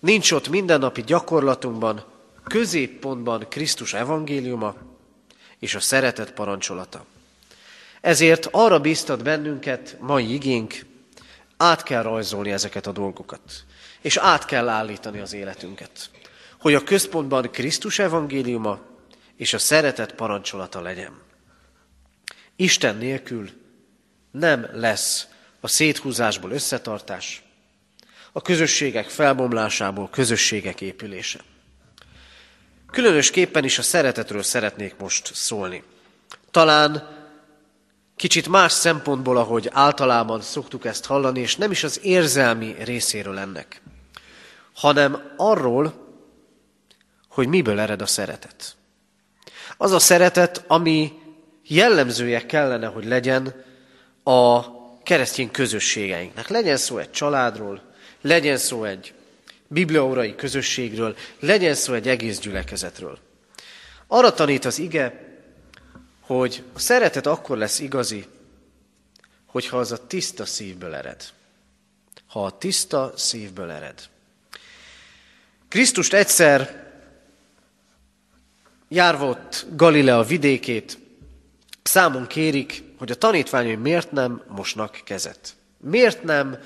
nincs 0.00 0.32
ott 0.32 0.48
mindennapi 0.48 1.02
gyakorlatunkban, 1.02 2.04
középpontban 2.44 3.46
Krisztus 3.48 3.94
evangéliuma 3.94 4.74
és 5.58 5.74
a 5.74 5.80
szeretet 5.80 6.32
parancsolata. 6.32 7.04
Ezért 8.00 8.48
arra 8.50 8.80
bíztat 8.80 9.22
bennünket 9.22 9.96
mai 10.00 10.32
igénk, 10.32 10.86
át 11.56 11.82
kell 11.82 12.02
rajzolni 12.02 12.50
ezeket 12.50 12.86
a 12.86 12.92
dolgokat, 12.92 13.40
és 14.00 14.16
át 14.16 14.44
kell 14.44 14.68
állítani 14.68 15.18
az 15.20 15.32
életünket, 15.32 16.10
hogy 16.60 16.74
a 16.74 16.84
központban 16.84 17.50
Krisztus 17.50 17.98
evangéliuma 17.98 18.80
és 19.36 19.52
a 19.52 19.58
szeretet 19.58 20.14
parancsolata 20.14 20.80
legyen. 20.80 21.12
Isten 22.56 22.96
nélkül 22.96 23.50
nem 24.30 24.68
lesz 24.72 25.26
a 25.60 25.68
széthúzásból 25.68 26.50
összetartás, 26.50 27.42
a 28.32 28.42
közösségek 28.42 29.08
felbomlásából 29.08 30.08
közösségek 30.10 30.80
épülése. 30.80 31.40
Különösképpen 32.90 33.64
is 33.64 33.78
a 33.78 33.82
szeretetről 33.82 34.42
szeretnék 34.42 34.96
most 34.98 35.34
szólni. 35.34 35.82
Talán 36.50 37.18
kicsit 38.16 38.48
más 38.48 38.72
szempontból, 38.72 39.36
ahogy 39.36 39.68
általában 39.72 40.40
szoktuk 40.40 40.84
ezt 40.84 41.06
hallani, 41.06 41.40
és 41.40 41.56
nem 41.56 41.70
is 41.70 41.84
az 41.84 42.00
érzelmi 42.02 42.74
részéről 42.78 43.38
ennek, 43.38 43.82
hanem 44.74 45.34
arról, 45.36 45.99
hogy 47.30 47.48
miből 47.48 47.80
ered 47.80 48.02
a 48.02 48.06
szeretet. 48.06 48.76
Az 49.76 49.92
a 49.92 49.98
szeretet, 49.98 50.64
ami 50.66 51.12
jellemzője 51.66 52.46
kellene, 52.46 52.86
hogy 52.86 53.04
legyen 53.04 53.64
a 54.22 54.64
keresztény 55.02 55.50
közösségeinknek. 55.50 56.48
Legyen 56.48 56.76
szó 56.76 56.98
egy 56.98 57.10
családról, 57.10 57.82
legyen 58.20 58.56
szó 58.56 58.84
egy 58.84 59.14
bibliaórai 59.68 60.34
közösségről, 60.34 61.16
legyen 61.40 61.74
szó 61.74 61.92
egy 61.92 62.08
egész 62.08 62.38
gyülekezetről. 62.38 63.18
Arra 64.06 64.32
tanít 64.32 64.64
az 64.64 64.78
ige, 64.78 65.28
hogy 66.20 66.62
a 66.72 66.78
szeretet 66.78 67.26
akkor 67.26 67.56
lesz 67.56 67.78
igazi, 67.78 68.26
hogyha 69.46 69.78
az 69.78 69.92
a 69.92 70.06
tiszta 70.06 70.44
szívből 70.44 70.94
ered. 70.94 71.24
Ha 72.28 72.44
a 72.44 72.58
tiszta 72.58 73.12
szívből 73.16 73.70
ered. 73.70 74.08
Krisztust 75.68 76.12
egyszer 76.12 76.89
járva 78.92 79.26
ott 79.26 79.66
Galilea 79.76 80.22
vidékét, 80.22 80.98
számon 81.82 82.26
kérik, 82.26 82.82
hogy 82.98 83.10
a 83.10 83.14
tanítványai 83.14 83.74
miért 83.74 84.12
nem 84.12 84.42
mosnak 84.48 85.00
kezet. 85.04 85.54
Miért 85.78 86.22
nem 86.22 86.58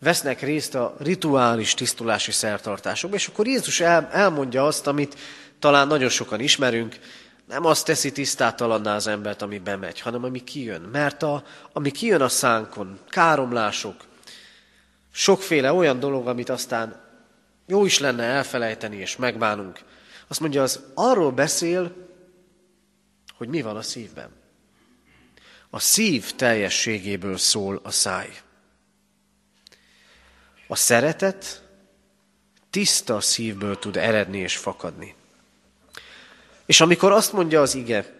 vesznek 0.00 0.40
részt 0.40 0.74
a 0.74 0.96
rituális 0.98 1.74
tisztulási 1.74 2.32
szertartásokban, 2.32 3.18
és 3.18 3.26
akkor 3.26 3.46
Jézus 3.46 3.80
el, 3.80 4.08
elmondja 4.12 4.66
azt, 4.66 4.86
amit 4.86 5.16
talán 5.58 5.86
nagyon 5.86 6.08
sokan 6.08 6.40
ismerünk, 6.40 6.98
nem 7.48 7.64
azt 7.64 7.84
teszi 7.84 8.12
tisztátalanná 8.12 8.94
az 8.94 9.06
embert, 9.06 9.42
ami 9.42 9.58
bemegy, 9.58 10.00
hanem 10.00 10.24
ami 10.24 10.44
kijön. 10.44 10.80
Mert 10.80 11.22
a, 11.22 11.42
ami 11.72 11.90
kijön 11.90 12.20
a 12.20 12.28
szánkon, 12.28 12.98
káromlások, 13.08 14.04
sokféle 15.12 15.72
olyan 15.72 16.00
dolog, 16.00 16.26
amit 16.26 16.48
aztán 16.48 17.00
jó 17.66 17.84
is 17.84 17.98
lenne 17.98 18.22
elfelejteni 18.22 18.96
és 18.96 19.16
megbánunk. 19.16 19.80
Azt 20.28 20.40
mondja, 20.40 20.62
az 20.62 20.80
arról 20.94 21.32
beszél, 21.32 22.08
hogy 23.36 23.48
mi 23.48 23.62
van 23.62 23.76
a 23.76 23.82
szívben. 23.82 24.30
A 25.70 25.78
szív 25.78 26.34
teljességéből 26.34 27.36
szól 27.36 27.80
a 27.82 27.90
száj. 27.90 28.40
A 30.66 30.76
szeretet 30.76 31.62
tiszta 32.70 33.20
szívből 33.20 33.78
tud 33.78 33.96
eredni 33.96 34.38
és 34.38 34.56
fakadni. 34.56 35.14
És 36.66 36.80
amikor 36.80 37.12
azt 37.12 37.32
mondja 37.32 37.60
az 37.60 37.74
ige, 37.74 38.16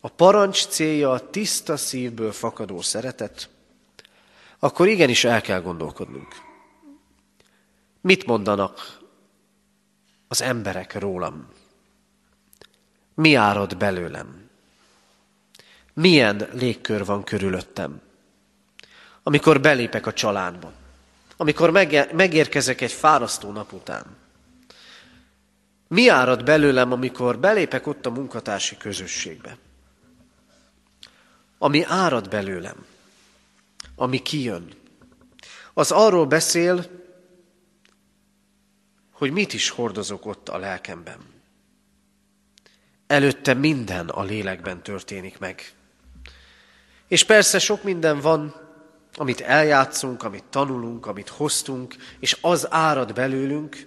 a 0.00 0.08
parancs 0.08 0.66
célja 0.66 1.10
a 1.10 1.30
tiszta 1.30 1.76
szívből 1.76 2.32
fakadó 2.32 2.80
szeretet, 2.80 3.48
akkor 4.58 4.88
igenis 4.88 5.24
el 5.24 5.40
kell 5.40 5.60
gondolkodnunk. 5.60 6.34
Mit 8.00 8.26
mondanak 8.26 8.97
az 10.28 10.42
emberek 10.42 10.94
rólam? 10.94 11.48
Mi 13.14 13.34
árad 13.34 13.76
belőlem? 13.76 14.48
Milyen 15.94 16.48
légkör 16.52 17.04
van 17.04 17.24
körülöttem? 17.24 18.00
Amikor 19.22 19.60
belépek 19.60 20.06
a 20.06 20.12
családba, 20.12 20.72
amikor 21.36 21.70
megérkezek 22.12 22.80
egy 22.80 22.92
fárasztó 22.92 23.52
nap 23.52 23.72
után, 23.72 24.16
mi 25.88 26.08
árad 26.08 26.44
belőlem, 26.44 26.92
amikor 26.92 27.38
belépek 27.38 27.86
ott 27.86 28.06
a 28.06 28.10
munkatársi 28.10 28.76
közösségbe? 28.76 29.58
Ami 31.58 31.84
árad 31.84 32.28
belőlem, 32.28 32.86
ami 33.96 34.22
kijön, 34.22 34.74
az 35.74 35.90
arról 35.90 36.26
beszél, 36.26 36.97
hogy 39.18 39.30
mit 39.30 39.52
is 39.52 39.68
hordozok 39.68 40.26
ott 40.26 40.48
a 40.48 40.58
lelkemben. 40.58 41.18
Előtte 43.06 43.54
minden 43.54 44.08
a 44.08 44.22
lélekben 44.22 44.82
történik 44.82 45.38
meg. 45.38 45.72
És 47.08 47.24
persze 47.24 47.58
sok 47.58 47.82
minden 47.82 48.20
van, 48.20 48.54
amit 49.14 49.40
eljátszunk, 49.40 50.22
amit 50.22 50.44
tanulunk, 50.44 51.06
amit 51.06 51.28
hoztunk, 51.28 51.94
és 52.18 52.38
az 52.40 52.72
árad 52.72 53.14
belőlünk, 53.14 53.86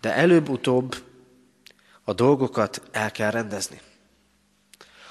de 0.00 0.14
előbb-utóbb 0.14 0.96
a 2.04 2.12
dolgokat 2.12 2.82
el 2.90 3.10
kell 3.10 3.30
rendezni. 3.30 3.80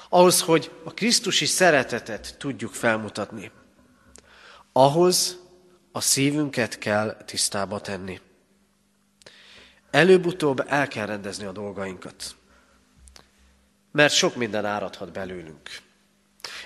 Ahhoz, 0.08 0.40
hogy 0.40 0.70
a 0.84 0.94
Krisztusi 0.94 1.46
szeretetet 1.46 2.36
tudjuk 2.38 2.72
felmutatni, 2.72 3.50
ahhoz 4.72 5.38
a 5.92 6.00
szívünket 6.00 6.78
kell 6.78 7.16
tisztába 7.24 7.80
tenni. 7.80 8.20
Előbb-utóbb 9.90 10.64
el 10.68 10.88
kell 10.88 11.06
rendezni 11.06 11.44
a 11.44 11.52
dolgainkat. 11.52 12.34
Mert 13.92 14.12
sok 14.12 14.36
minden 14.36 14.64
áradhat 14.64 15.12
belőlünk. 15.12 15.60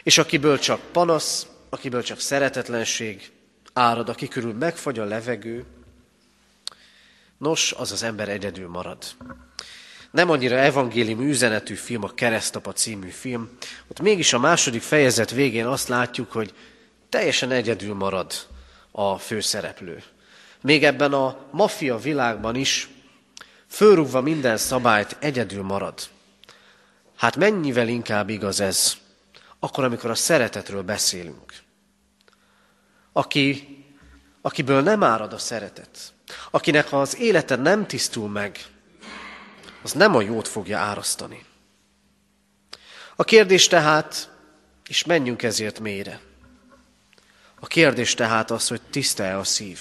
És 0.03 0.19
akiből 0.19 0.59
csak 0.59 0.81
panasz, 0.81 1.47
akiből 1.69 2.03
csak 2.03 2.21
szeretetlenség 2.21 3.33
árad, 3.73 4.09
aki 4.09 4.29
körül 4.29 4.53
megfagy 4.53 4.99
a 4.99 5.05
levegő, 5.05 5.65
nos, 7.39 7.73
az 7.73 7.93
az 7.93 8.03
ember 8.03 8.29
egyedül 8.29 8.69
marad. 8.69 9.05
Nem 10.11 10.31
annyira 10.31 10.57
evangélium 10.57 11.21
üzenetű 11.21 11.75
film, 11.75 12.03
a 12.03 12.15
Keresztapa 12.15 12.73
című 12.73 13.09
film. 13.09 13.51
Ott 13.89 14.01
mégis 14.01 14.33
a 14.33 14.39
második 14.39 14.83
fejezet 14.83 15.31
végén 15.31 15.67
azt 15.67 15.89
látjuk, 15.89 16.33
hogy 16.33 16.55
teljesen 17.09 17.51
egyedül 17.51 17.95
marad 17.95 18.33
a 18.91 19.19
főszereplő. 19.19 20.03
Még 20.61 20.85
ebben 20.85 21.13
a 21.13 21.39
maffia 21.51 21.97
világban 21.97 22.55
is 22.55 22.89
fölrúgva 23.75 24.21
minden 24.21 24.57
szabályt 24.57 25.17
egyedül 25.21 25.63
marad. 25.63 26.09
Hát 27.17 27.37
mennyivel 27.37 27.89
inkább 27.89 28.29
igaz 28.29 28.61
ez, 28.61 28.97
akkor, 29.59 29.85
amikor 29.85 30.11
a 30.11 30.15
szeretetről 30.15 30.83
beszélünk. 30.83 31.53
Aki, 33.13 33.69
akiből 34.41 34.83
nem 34.83 35.03
árad 35.03 35.33
a 35.33 35.39
szeretet, 35.39 36.13
akinek 36.51 36.93
az 36.93 37.19
élete 37.19 37.57
nem 37.57 37.87
tisztul 37.87 38.29
meg, 38.29 38.65
az 39.83 39.93
nem 39.93 40.17
a 40.17 40.21
jót 40.21 40.49
fogja 40.49 40.79
árasztani. 40.79 41.45
A 43.17 43.25
kérdés 43.25 43.67
tehát, 43.67 44.31
és 44.89 45.05
menjünk 45.05 45.43
ezért 45.43 45.81
mélyre. 45.81 46.21
A 47.61 47.67
kérdés 47.67 48.15
tehát 48.15 48.51
az, 48.51 48.69
hogy 48.69 48.81
tiszta-e 48.91 49.39
a 49.39 49.45
szív, 49.45 49.81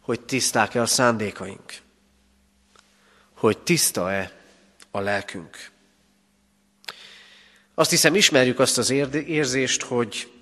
hogy 0.00 0.20
tiszták-e 0.20 0.80
a 0.80 0.86
szándékaink, 0.86 1.84
hogy 3.36 3.58
tiszta-e 3.58 4.32
a 4.90 5.00
lelkünk. 5.00 5.70
Azt 7.74 7.90
hiszem, 7.90 8.14
ismerjük 8.14 8.58
azt 8.58 8.78
az 8.78 8.90
érzést, 8.90 9.82
hogy 9.82 10.32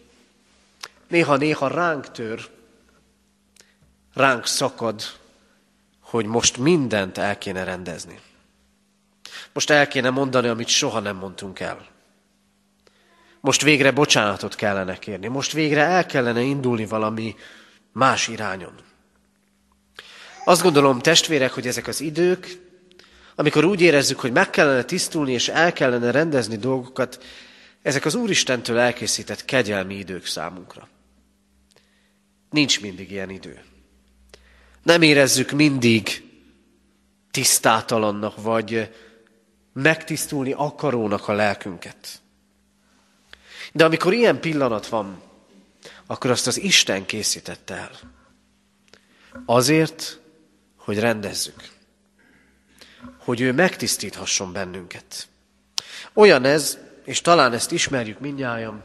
néha-néha 1.08 1.68
ránk 1.68 2.10
tör, 2.10 2.48
ránk 4.14 4.46
szakad, 4.46 5.02
hogy 6.00 6.26
most 6.26 6.56
mindent 6.56 7.18
el 7.18 7.38
kéne 7.38 7.64
rendezni. 7.64 8.20
Most 9.52 9.70
el 9.70 9.88
kéne 9.88 10.10
mondani, 10.10 10.48
amit 10.48 10.68
soha 10.68 11.00
nem 11.00 11.16
mondtunk 11.16 11.60
el. 11.60 11.86
Most 13.40 13.62
végre 13.62 13.90
bocsánatot 13.90 14.54
kellene 14.54 14.98
kérni. 14.98 15.26
Most 15.26 15.52
végre 15.52 15.82
el 15.82 16.06
kellene 16.06 16.40
indulni 16.40 16.86
valami 16.86 17.36
más 17.92 18.28
irányon. 18.28 18.74
Azt 20.44 20.62
gondolom, 20.62 20.98
testvérek, 20.98 21.52
hogy 21.52 21.66
ezek 21.66 21.86
az 21.86 22.00
idők, 22.00 22.63
amikor 23.34 23.64
úgy 23.64 23.80
érezzük, 23.80 24.20
hogy 24.20 24.32
meg 24.32 24.50
kellene 24.50 24.82
tisztulni 24.82 25.32
és 25.32 25.48
el 25.48 25.72
kellene 25.72 26.10
rendezni 26.10 26.56
dolgokat, 26.56 27.24
ezek 27.82 28.04
az 28.04 28.14
Úristentől 28.14 28.78
elkészített 28.78 29.44
kegyelmi 29.44 29.94
idők 29.94 30.26
számunkra. 30.26 30.88
Nincs 32.50 32.80
mindig 32.80 33.10
ilyen 33.10 33.30
idő. 33.30 33.62
Nem 34.82 35.02
érezzük 35.02 35.50
mindig 35.50 36.22
tisztátalannak, 37.30 38.42
vagy 38.42 38.94
megtisztulni 39.72 40.52
akarónak 40.52 41.28
a 41.28 41.32
lelkünket. 41.32 42.22
De 43.72 43.84
amikor 43.84 44.12
ilyen 44.12 44.40
pillanat 44.40 44.86
van, 44.86 45.22
akkor 46.06 46.30
azt 46.30 46.46
az 46.46 46.60
Isten 46.60 47.06
készítette 47.06 47.74
el. 47.74 47.90
Azért, 49.46 50.20
hogy 50.76 50.98
rendezzük 50.98 51.73
hogy 53.24 53.40
ő 53.40 53.52
megtisztíthasson 53.52 54.52
bennünket. 54.52 55.28
Olyan 56.12 56.44
ez, 56.44 56.78
és 57.04 57.20
talán 57.20 57.52
ezt 57.52 57.72
ismerjük 57.72 58.20
mindnyájan, 58.20 58.82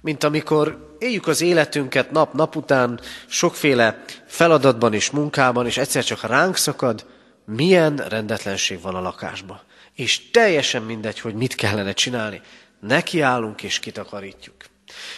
mint 0.00 0.24
amikor 0.24 0.96
éljük 0.98 1.26
az 1.26 1.40
életünket 1.40 2.10
nap-nap 2.10 2.56
után, 2.56 3.00
sokféle 3.26 4.04
feladatban 4.26 4.94
és 4.94 5.10
munkában, 5.10 5.66
és 5.66 5.76
egyszer 5.76 6.04
csak 6.04 6.22
ránk 6.22 6.56
szakad 6.56 7.06
milyen 7.44 7.96
rendetlenség 7.96 8.80
van 8.80 8.94
a 8.94 9.00
lakásban. 9.00 9.60
És 9.94 10.30
teljesen 10.30 10.82
mindegy, 10.82 11.20
hogy 11.20 11.34
mit 11.34 11.54
kellene 11.54 11.92
csinálni. 11.92 12.40
Nekiállunk 12.80 13.62
és 13.62 13.78
kitakarítjuk. 13.78 14.54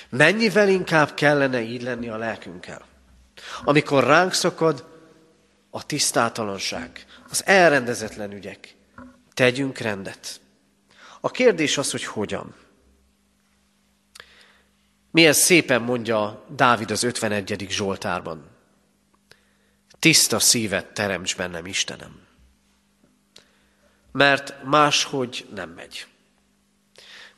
Mennyivel 0.09 0.69
inkább 0.69 1.15
kellene 1.15 1.61
így 1.61 1.83
lenni 1.83 2.09
a 2.09 2.17
lelkünkkel. 2.17 2.83
Amikor 3.65 4.05
ránk 4.05 4.33
szakad 4.33 4.85
a 5.71 5.87
tisztátalanság, 5.87 7.07
az 7.33 7.47
elrendezetlen 7.47 8.33
ügyek, 8.33 8.75
tegyünk 9.35 9.79
rendet. 9.79 10.41
A 11.21 11.31
kérdés 11.31 11.79
az, 11.79 11.91
hogy 11.91 12.05
hogyan. 12.05 12.55
Milyen 15.11 15.33
szépen 15.33 15.83
mondja 15.83 16.45
Dávid 16.49 16.91
az 16.91 17.03
51. 17.03 17.67
Zsoltárban. 17.69 18.47
Tiszta 19.99 20.39
szívet 20.39 20.87
teremts 20.87 21.37
bennem, 21.37 21.67
Istenem. 21.67 22.21
Mert 24.13 24.65
máshogy 24.65 25.47
nem 25.55 25.71
megy. 25.71 26.07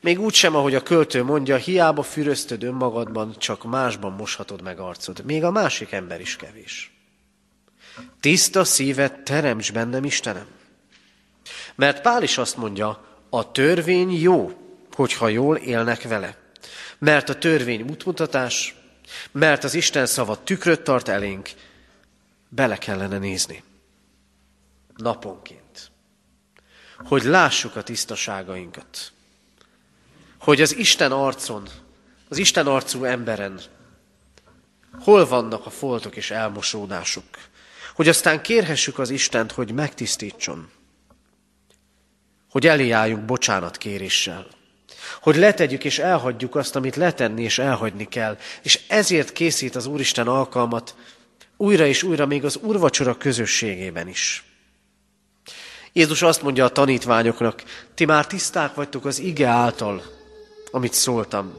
Még 0.01 0.19
úgy 0.19 0.33
sem, 0.33 0.55
ahogy 0.55 0.75
a 0.75 0.83
költő 0.83 1.23
mondja, 1.23 1.55
hiába 1.55 2.03
füröztöd 2.03 2.63
önmagadban, 2.63 3.35
csak 3.37 3.63
másban 3.63 4.11
moshatod 4.11 4.61
meg 4.61 4.79
arcod. 4.79 5.25
Még 5.25 5.43
a 5.43 5.51
másik 5.51 5.91
ember 5.91 6.19
is 6.21 6.35
kevés. 6.35 6.94
Tiszta 8.19 8.63
szívet 8.63 9.19
teremts 9.19 9.71
bennem, 9.71 10.03
Istenem. 10.03 10.47
Mert 11.75 12.01
Pál 12.01 12.23
is 12.23 12.37
azt 12.37 12.57
mondja, 12.57 13.05
a 13.29 13.51
törvény 13.51 14.11
jó, 14.11 14.51
hogyha 14.93 15.27
jól 15.27 15.57
élnek 15.57 16.01
vele. 16.01 16.37
Mert 16.97 17.29
a 17.29 17.37
törvény 17.37 17.81
útmutatás, 17.81 18.75
mert 19.31 19.63
az 19.63 19.73
Isten 19.73 20.05
szava 20.05 20.43
tükröt 20.43 20.81
tart 20.81 21.07
elénk, 21.07 21.49
bele 22.49 22.77
kellene 22.77 23.17
nézni. 23.17 23.63
Naponként. 24.95 25.91
Hogy 26.97 27.23
lássuk 27.23 27.75
a 27.75 27.83
tisztaságainkat. 27.83 29.11
Hogy 30.39 30.61
az 30.61 30.75
Isten 30.75 31.11
arcon, 31.11 31.67
az 32.29 32.37
Isten 32.37 32.67
arcú 32.67 33.03
emberen 33.03 33.61
hol 34.99 35.27
vannak 35.27 35.65
a 35.65 35.69
foltok 35.69 36.15
és 36.15 36.31
elmosódásuk. 36.31 37.25
Hogy 37.95 38.07
aztán 38.07 38.41
kérhessük 38.41 38.99
az 38.99 39.09
Istent, 39.09 39.51
hogy 39.51 39.71
megtisztítson. 39.71 40.69
Hogy 42.49 42.67
eléálljunk 42.67 43.25
bocsánat 43.25 43.77
kéréssel. 43.77 44.47
Hogy 45.21 45.35
letegyük 45.35 45.83
és 45.83 45.99
elhagyjuk 45.99 46.55
azt, 46.55 46.75
amit 46.75 46.95
letenni 46.95 47.43
és 47.43 47.59
elhagyni 47.59 48.07
kell. 48.07 48.37
És 48.61 48.79
ezért 48.87 49.31
készít 49.31 49.75
az 49.75 49.85
Úristen 49.85 50.27
alkalmat, 50.27 50.95
újra 51.57 51.85
és 51.85 52.03
újra 52.03 52.25
még 52.25 52.45
az 52.45 52.59
urvacsora 52.61 53.17
közösségében 53.17 54.07
is. 54.07 54.43
Jézus 55.93 56.21
azt 56.21 56.41
mondja 56.41 56.65
a 56.65 56.69
tanítványoknak, 56.69 57.63
ti 57.93 58.05
már 58.05 58.27
tiszták 58.27 58.73
vagytok 58.73 59.05
az 59.05 59.19
ige 59.19 59.47
által, 59.47 60.03
amit 60.71 60.93
szóltam. 60.93 61.53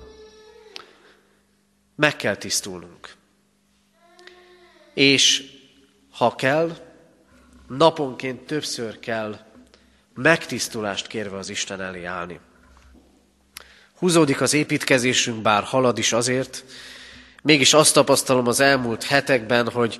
Meg 1.96 2.16
kell 2.16 2.36
tisztulnunk. 2.36 3.14
És 4.94 5.55
ha 6.16 6.34
kell, 6.34 6.76
naponként 7.68 8.46
többször 8.46 8.98
kell 8.98 9.38
megtisztulást 10.14 11.06
kérve 11.06 11.36
az 11.36 11.48
Isten 11.48 11.80
elé 11.80 12.04
állni. 12.04 12.40
Húzódik 13.98 14.40
az 14.40 14.52
építkezésünk, 14.52 15.42
bár 15.42 15.62
halad 15.62 15.98
is 15.98 16.12
azért, 16.12 16.64
Mégis 17.46 17.74
azt 17.74 17.94
tapasztalom 17.94 18.46
az 18.46 18.60
elmúlt 18.60 19.04
hetekben, 19.04 19.70
hogy 19.70 19.98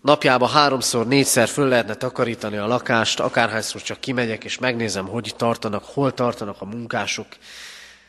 napjában 0.00 0.48
háromszor, 0.48 1.06
négyszer 1.06 1.48
föl 1.48 1.68
lehetne 1.68 1.94
takarítani 1.94 2.56
a 2.56 2.66
lakást, 2.66 3.20
akárhányszor 3.20 3.82
csak 3.82 4.00
kimegyek, 4.00 4.44
és 4.44 4.58
megnézem, 4.58 5.06
hogy 5.06 5.34
tartanak, 5.36 5.84
hol 5.84 6.14
tartanak 6.14 6.56
a 6.60 6.64
munkások. 6.64 7.26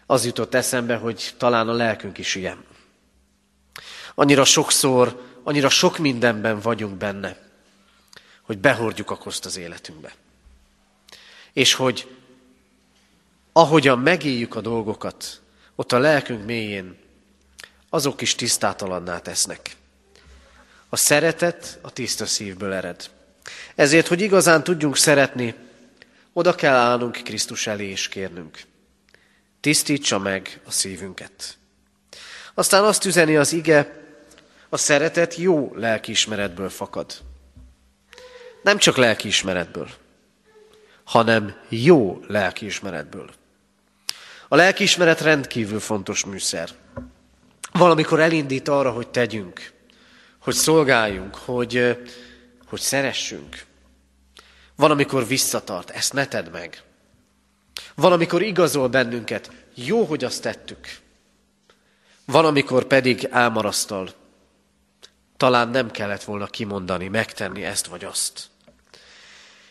Az 0.05 0.25
jutott 0.25 0.53
eszembe, 0.53 0.95
hogy 0.95 1.33
talán 1.37 1.69
a 1.69 1.73
lelkünk 1.73 2.17
is 2.17 2.35
ilyen. 2.35 2.63
Annyira 4.15 4.45
sokszor, 4.45 5.26
annyira 5.47 5.69
sok 5.69 5.97
mindenben 5.97 6.59
vagyunk 6.59 6.97
benne, 6.97 7.37
hogy 8.41 8.57
behordjuk 8.57 9.11
a 9.11 9.17
koszt 9.17 9.45
az 9.45 9.57
életünkbe. 9.57 10.13
És 11.53 11.73
hogy 11.73 12.15
ahogyan 13.51 13.99
megéljük 13.99 14.55
a 14.55 14.61
dolgokat, 14.61 15.41
ott 15.75 15.91
a 15.91 15.99
lelkünk 15.99 16.45
mélyén 16.45 16.97
azok 17.89 18.21
is 18.21 18.35
tisztátalanná 18.35 19.19
tesznek. 19.19 19.75
A 20.89 20.95
szeretet 20.95 21.79
a 21.81 21.91
tiszta 21.91 22.25
szívből 22.25 22.73
ered. 22.73 23.09
Ezért, 23.75 24.07
hogy 24.07 24.21
igazán 24.21 24.63
tudjunk 24.63 24.97
szeretni, 24.97 25.55
oda 26.33 26.55
kell 26.55 26.75
állnunk 26.75 27.21
Krisztus 27.23 27.67
elé 27.67 27.89
és 27.89 28.07
kérnünk. 28.07 28.61
Tisztítsa 29.59 30.19
meg 30.19 30.59
a 30.65 30.71
szívünket. 30.71 31.57
Aztán 32.53 32.83
azt 32.83 33.05
üzeni 33.05 33.35
az 33.35 33.53
ige, 33.53 33.96
a 34.69 34.77
szeretet 34.77 35.35
jó 35.35 35.71
lelkiismeretből 35.75 36.69
fakad. 36.69 37.13
Nem 38.63 38.77
csak 38.77 38.97
lelkiismeretből, 38.97 39.89
hanem 41.03 41.55
jó 41.69 42.19
lelkiismeretből. 42.27 43.29
A 44.47 44.55
lelkiismeret 44.55 45.21
rendkívül 45.21 45.79
fontos 45.79 46.25
műszer 46.25 46.69
valamikor 47.77 48.19
elindít 48.19 48.67
arra, 48.67 48.91
hogy 48.91 49.07
tegyünk, 49.07 49.71
hogy 50.39 50.53
szolgáljunk, 50.53 51.35
hogy, 51.35 51.97
hogy 52.67 52.79
szeressünk. 52.79 53.65
Van, 54.75 54.91
amikor 54.91 55.27
visszatart, 55.27 55.89
ezt 55.89 56.13
ne 56.13 56.25
tedd 56.25 56.49
meg. 56.49 56.81
Van, 57.95 58.11
amikor 58.11 58.41
igazol 58.41 58.87
bennünket, 58.87 59.51
jó, 59.73 60.03
hogy 60.03 60.23
azt 60.23 60.41
tettük. 60.41 60.87
Van, 62.25 62.45
amikor 62.45 62.83
pedig 62.83 63.27
elmarasztal. 63.31 64.09
Talán 65.37 65.69
nem 65.69 65.91
kellett 65.91 66.23
volna 66.23 66.45
kimondani, 66.45 67.07
megtenni 67.07 67.63
ezt 67.63 67.85
vagy 67.85 68.03
azt. 68.03 68.49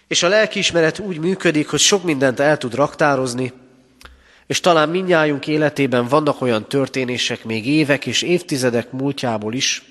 És 0.06 0.22
a 0.22 0.28
lelkiismeret 0.28 0.98
úgy 0.98 1.18
működik, 1.18 1.68
hogy 1.68 1.80
sok 1.80 2.02
mindent 2.02 2.40
el 2.40 2.58
tud 2.58 2.74
raktározni, 2.74 3.52
és 4.46 4.60
talán 4.60 4.88
mindnyájunk 4.88 5.46
életében 5.46 6.08
vannak 6.08 6.40
olyan 6.40 6.68
történések 6.68 7.44
még 7.44 7.66
évek 7.66 8.06
és 8.06 8.22
évtizedek 8.22 8.90
múltjából 8.90 9.54
is, 9.54 9.84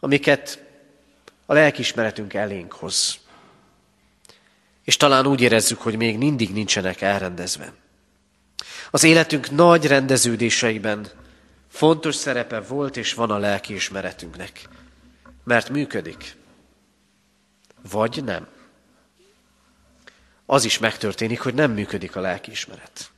amiket 0.00 0.64
a 1.46 1.52
lelkismeretünk 1.54 2.34
elénk 2.34 2.72
hoz. 2.72 3.18
És 4.84 4.96
talán 4.96 5.26
úgy 5.26 5.40
érezzük, 5.40 5.80
hogy 5.80 5.96
még 5.96 6.18
mindig 6.18 6.52
nincsenek 6.52 7.00
elrendezve. 7.00 7.72
Az 8.90 9.04
életünk 9.04 9.50
nagy 9.50 9.86
rendeződéseiben 9.86 11.06
fontos 11.72 12.14
szerepe 12.14 12.60
volt 12.60 12.96
és 12.96 13.14
van 13.14 13.30
a 13.30 13.38
lelkiismeretünknek, 13.38 14.68
mert 15.44 15.70
működik. 15.70 16.36
Vagy 17.90 18.24
nem. 18.24 18.46
Az 20.46 20.64
is 20.64 20.78
megtörténik, 20.78 21.40
hogy 21.40 21.54
nem 21.54 21.72
működik 21.72 22.16
a 22.16 22.20
lelkiismeret. 22.20 23.10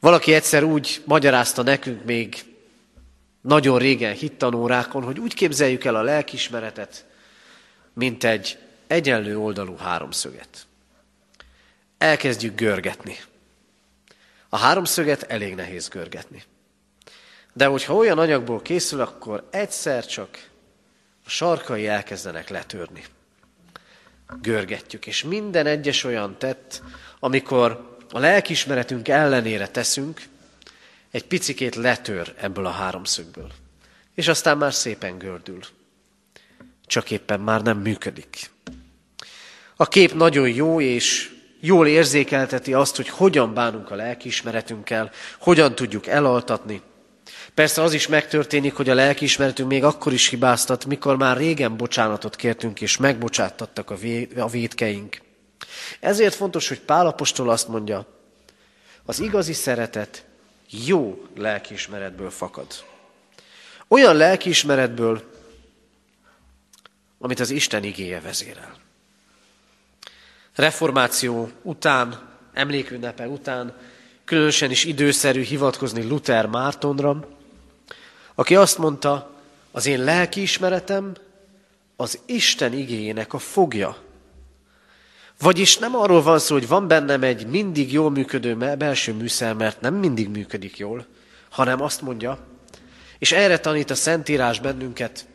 Valaki 0.00 0.34
egyszer 0.34 0.62
úgy 0.62 1.02
magyarázta 1.06 1.62
nekünk 1.62 2.04
még 2.04 2.44
nagyon 3.40 3.78
régen 3.78 4.14
hittanórákon, 4.14 5.02
hogy 5.02 5.18
úgy 5.18 5.34
képzeljük 5.34 5.84
el 5.84 5.94
a 5.94 6.02
lelkismeretet, 6.02 7.06
mint 7.92 8.24
egy 8.24 8.58
egyenlő 8.86 9.38
oldalú 9.38 9.76
háromszöget. 9.76 10.66
Elkezdjük 11.98 12.54
görgetni. 12.54 13.18
A 14.52 14.56
háromszöget 14.56 15.22
elég 15.22 15.54
nehéz 15.54 15.88
görgetni. 15.88 16.42
De 17.52 17.66
hogyha 17.66 17.94
olyan 17.94 18.18
anyagból 18.18 18.62
készül, 18.62 19.00
akkor 19.00 19.48
egyszer 19.50 20.06
csak 20.06 20.48
a 21.24 21.28
sarkai 21.28 21.86
elkezdenek 21.86 22.48
letörni. 22.48 23.04
Görgetjük, 24.42 25.06
és 25.06 25.22
minden 25.22 25.66
egyes 25.66 26.04
olyan 26.04 26.38
tett, 26.38 26.82
amikor 27.20 27.96
a 28.10 28.18
lelkismeretünk 28.18 29.08
ellenére 29.08 29.68
teszünk, 29.68 30.22
egy 31.10 31.24
picikét 31.24 31.74
letör 31.74 32.34
ebből 32.36 32.66
a 32.66 32.70
háromszögből. 32.70 33.52
És 34.14 34.28
aztán 34.28 34.58
már 34.58 34.74
szépen 34.74 35.18
gördül. 35.18 35.60
Csak 36.86 37.10
éppen 37.10 37.40
már 37.40 37.62
nem 37.62 37.78
működik. 37.78 38.50
A 39.76 39.86
kép 39.86 40.12
nagyon 40.12 40.48
jó, 40.48 40.80
és 40.80 41.34
jól 41.60 41.86
érzékelteti 41.86 42.74
azt, 42.74 42.96
hogy 42.96 43.08
hogyan 43.08 43.54
bánunk 43.54 43.90
a 43.90 43.94
lelkiismeretünkkel, 43.94 45.10
hogyan 45.38 45.74
tudjuk 45.74 46.06
elaltatni. 46.06 46.82
Persze 47.54 47.82
az 47.82 47.92
is 47.92 48.06
megtörténik, 48.06 48.74
hogy 48.74 48.88
a 48.88 48.94
lelkiismeretünk 48.94 49.68
még 49.68 49.84
akkor 49.84 50.12
is 50.12 50.28
hibáztat, 50.28 50.84
mikor 50.84 51.16
már 51.16 51.36
régen 51.36 51.76
bocsánatot 51.76 52.36
kértünk, 52.36 52.80
és 52.80 52.96
megbocsáttattak 52.96 53.90
a 54.36 54.48
védkeink. 54.50 55.20
Ezért 56.00 56.34
fontos, 56.34 56.68
hogy 56.68 56.80
Pálapostól 56.80 57.50
azt 57.50 57.68
mondja, 57.68 58.06
az 59.04 59.20
igazi 59.20 59.52
szeretet 59.52 60.24
jó 60.86 61.26
lelkiismeretből 61.36 62.30
fakad. 62.30 62.66
Olyan 63.88 64.16
lelkiismeretből, 64.16 65.22
amit 67.18 67.40
az 67.40 67.50
Isten 67.50 67.84
igéje 67.84 68.20
vezérel. 68.20 68.74
Reformáció 70.60 71.50
után, 71.62 72.28
emlékünnepe 72.52 73.28
után 73.28 73.74
különösen 74.24 74.70
is 74.70 74.84
időszerű 74.84 75.42
hivatkozni 75.42 76.02
Luther 76.02 76.46
Mártonra, 76.46 77.28
aki 78.34 78.56
azt 78.56 78.78
mondta, 78.78 79.30
az 79.70 79.86
én 79.86 80.04
lelkiismeretem 80.04 81.12
az 81.96 82.18
Isten 82.26 82.72
igényének 82.72 83.32
a 83.32 83.38
fogja. 83.38 83.96
Vagyis 85.40 85.78
nem 85.78 85.94
arról 85.94 86.22
van 86.22 86.38
szó, 86.38 86.54
hogy 86.54 86.68
van 86.68 86.88
bennem 86.88 87.22
egy 87.22 87.46
mindig 87.46 87.92
jól 87.92 88.10
működő 88.10 88.56
belső 88.56 89.12
műszer, 89.12 89.54
mert 89.54 89.80
nem 89.80 89.94
mindig 89.94 90.28
működik 90.28 90.78
jól, 90.78 91.06
hanem 91.50 91.82
azt 91.82 92.00
mondja, 92.00 92.38
és 93.18 93.32
erre 93.32 93.58
tanít 93.58 93.90
a 93.90 93.94
Szentírás 93.94 94.60
bennünket, 94.60 95.26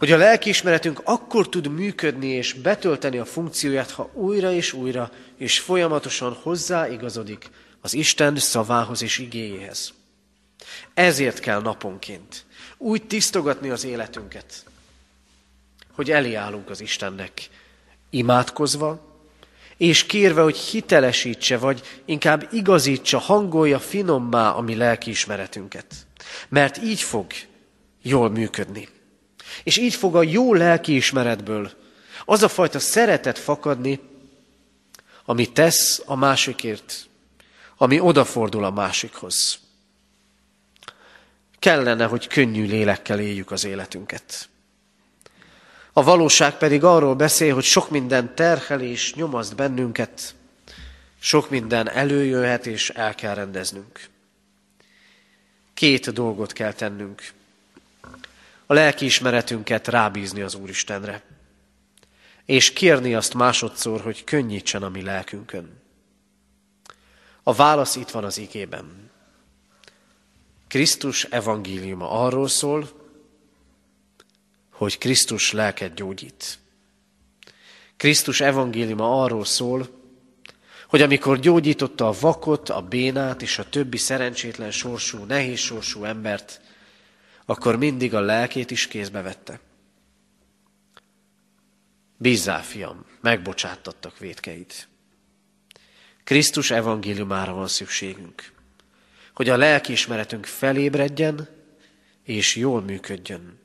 hogy 0.00 0.12
a 0.12 0.16
lelkiismeretünk 0.16 1.00
akkor 1.04 1.48
tud 1.48 1.68
működni 1.68 2.26
és 2.26 2.52
betölteni 2.52 3.18
a 3.18 3.24
funkcióját, 3.24 3.90
ha 3.90 4.10
újra 4.12 4.52
és 4.52 4.72
újra 4.72 5.10
és 5.36 5.58
folyamatosan 5.58 6.32
hozzáigazodik 6.42 7.50
az 7.80 7.94
Isten 7.94 8.36
szavához 8.36 9.02
és 9.02 9.18
igéjéhez. 9.18 9.92
Ezért 10.94 11.38
kell 11.38 11.60
naponként 11.60 12.44
úgy 12.78 13.06
tisztogatni 13.06 13.70
az 13.70 13.84
életünket, 13.84 14.64
hogy 15.92 16.10
eléállunk 16.10 16.70
az 16.70 16.80
Istennek, 16.80 17.48
imádkozva, 18.10 19.08
és 19.76 20.06
kérve, 20.06 20.42
hogy 20.42 20.56
hitelesítse, 20.56 21.58
vagy 21.58 21.82
inkább 22.04 22.48
igazítsa, 22.52 23.18
hangolja 23.18 23.78
finommá 23.78 24.50
a 24.50 24.60
mi 24.60 24.74
lelkiismeretünket. 24.74 25.94
Mert 26.48 26.82
így 26.82 27.00
fog 27.00 27.26
jól 28.02 28.30
működni. 28.30 28.88
És 29.62 29.76
így 29.76 29.94
fog 29.94 30.16
a 30.16 30.22
jó 30.22 30.54
lelkiismeretből 30.54 31.70
az 32.24 32.42
a 32.42 32.48
fajta 32.48 32.78
szeretet 32.78 33.38
fakadni, 33.38 34.00
ami 35.24 35.52
tesz 35.52 36.02
a 36.06 36.14
másikért, 36.14 37.08
ami 37.76 38.00
odafordul 38.00 38.64
a 38.64 38.70
másikhoz. 38.70 39.58
Kellene, 41.58 42.04
hogy 42.04 42.26
könnyű 42.26 42.66
lélekkel 42.66 43.20
éljük 43.20 43.50
az 43.50 43.64
életünket. 43.64 44.48
A 45.92 46.02
valóság 46.02 46.56
pedig 46.56 46.84
arról 46.84 47.14
beszél, 47.14 47.54
hogy 47.54 47.64
sok 47.64 47.90
minden 47.90 48.34
terhel 48.34 48.80
és 48.80 49.14
nyomaszt 49.14 49.56
bennünket, 49.56 50.34
sok 51.18 51.50
minden 51.50 51.90
előjöhet 51.90 52.66
és 52.66 52.90
el 52.90 53.14
kell 53.14 53.34
rendeznünk. 53.34 54.08
Két 55.74 56.12
dolgot 56.12 56.52
kell 56.52 56.72
tennünk. 56.72 57.32
A 58.70 58.74
lelkiismeretünket 58.74 59.88
rábízni 59.88 60.40
az 60.40 60.54
Úristenre, 60.54 61.22
és 62.44 62.72
kérni 62.72 63.14
azt 63.14 63.34
másodszor, 63.34 64.00
hogy 64.00 64.24
könnyítsen 64.24 64.82
a 64.82 64.88
mi 64.88 65.02
lelkünkön. 65.02 65.82
A 67.42 67.52
válasz 67.52 67.96
itt 67.96 68.10
van 68.10 68.24
az 68.24 68.38
igében. 68.38 69.10
Krisztus 70.68 71.24
evangéliuma 71.24 72.10
arról 72.10 72.48
szól, 72.48 72.88
hogy 74.72 74.98
Krisztus 74.98 75.52
lelket 75.52 75.94
gyógyít. 75.94 76.58
Krisztus 77.96 78.40
evangéliuma 78.40 79.22
arról 79.22 79.44
szól, 79.44 79.88
hogy 80.88 81.02
amikor 81.02 81.38
gyógyította 81.38 82.08
a 82.08 82.16
vakot, 82.20 82.68
a 82.68 82.80
bénát 82.80 83.42
és 83.42 83.58
a 83.58 83.68
többi 83.68 83.96
szerencsétlen 83.96 84.70
sorsú, 84.70 85.24
nehéz 85.24 85.58
sorsú 85.58 86.04
embert, 86.04 86.60
akkor 87.50 87.76
mindig 87.76 88.14
a 88.14 88.20
lelkét 88.20 88.70
is 88.70 88.88
kézbe 88.88 89.22
vette. 89.22 89.60
Bízzál, 92.16 92.62
fiam, 92.62 93.04
megbocsáttattak 93.20 94.18
védkeit. 94.18 94.88
Krisztus 96.24 96.70
evangéliumára 96.70 97.52
van 97.52 97.68
szükségünk, 97.68 98.52
hogy 99.34 99.48
a 99.48 99.56
lelkiismeretünk 99.56 100.46
felébredjen 100.46 101.48
és 102.24 102.56
jól 102.56 102.80
működjön. 102.80 103.58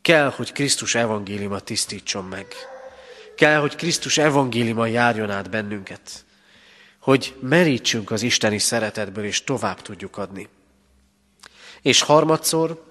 Kell, 0.00 0.30
hogy 0.30 0.52
Krisztus 0.52 0.94
evangéliuma 0.94 1.60
tisztítson 1.60 2.24
meg. 2.24 2.46
Kell, 3.36 3.60
hogy 3.60 3.76
Krisztus 3.76 4.18
evangéliuma 4.18 4.86
járjon 4.86 5.30
át 5.30 5.50
bennünket, 5.50 6.24
hogy 6.98 7.36
merítsünk 7.40 8.10
az 8.10 8.22
isteni 8.22 8.58
szeretetből, 8.58 9.24
és 9.24 9.44
tovább 9.44 9.82
tudjuk 9.82 10.16
adni. 10.16 10.48
És 11.84 12.02
harmadszor, 12.02 12.84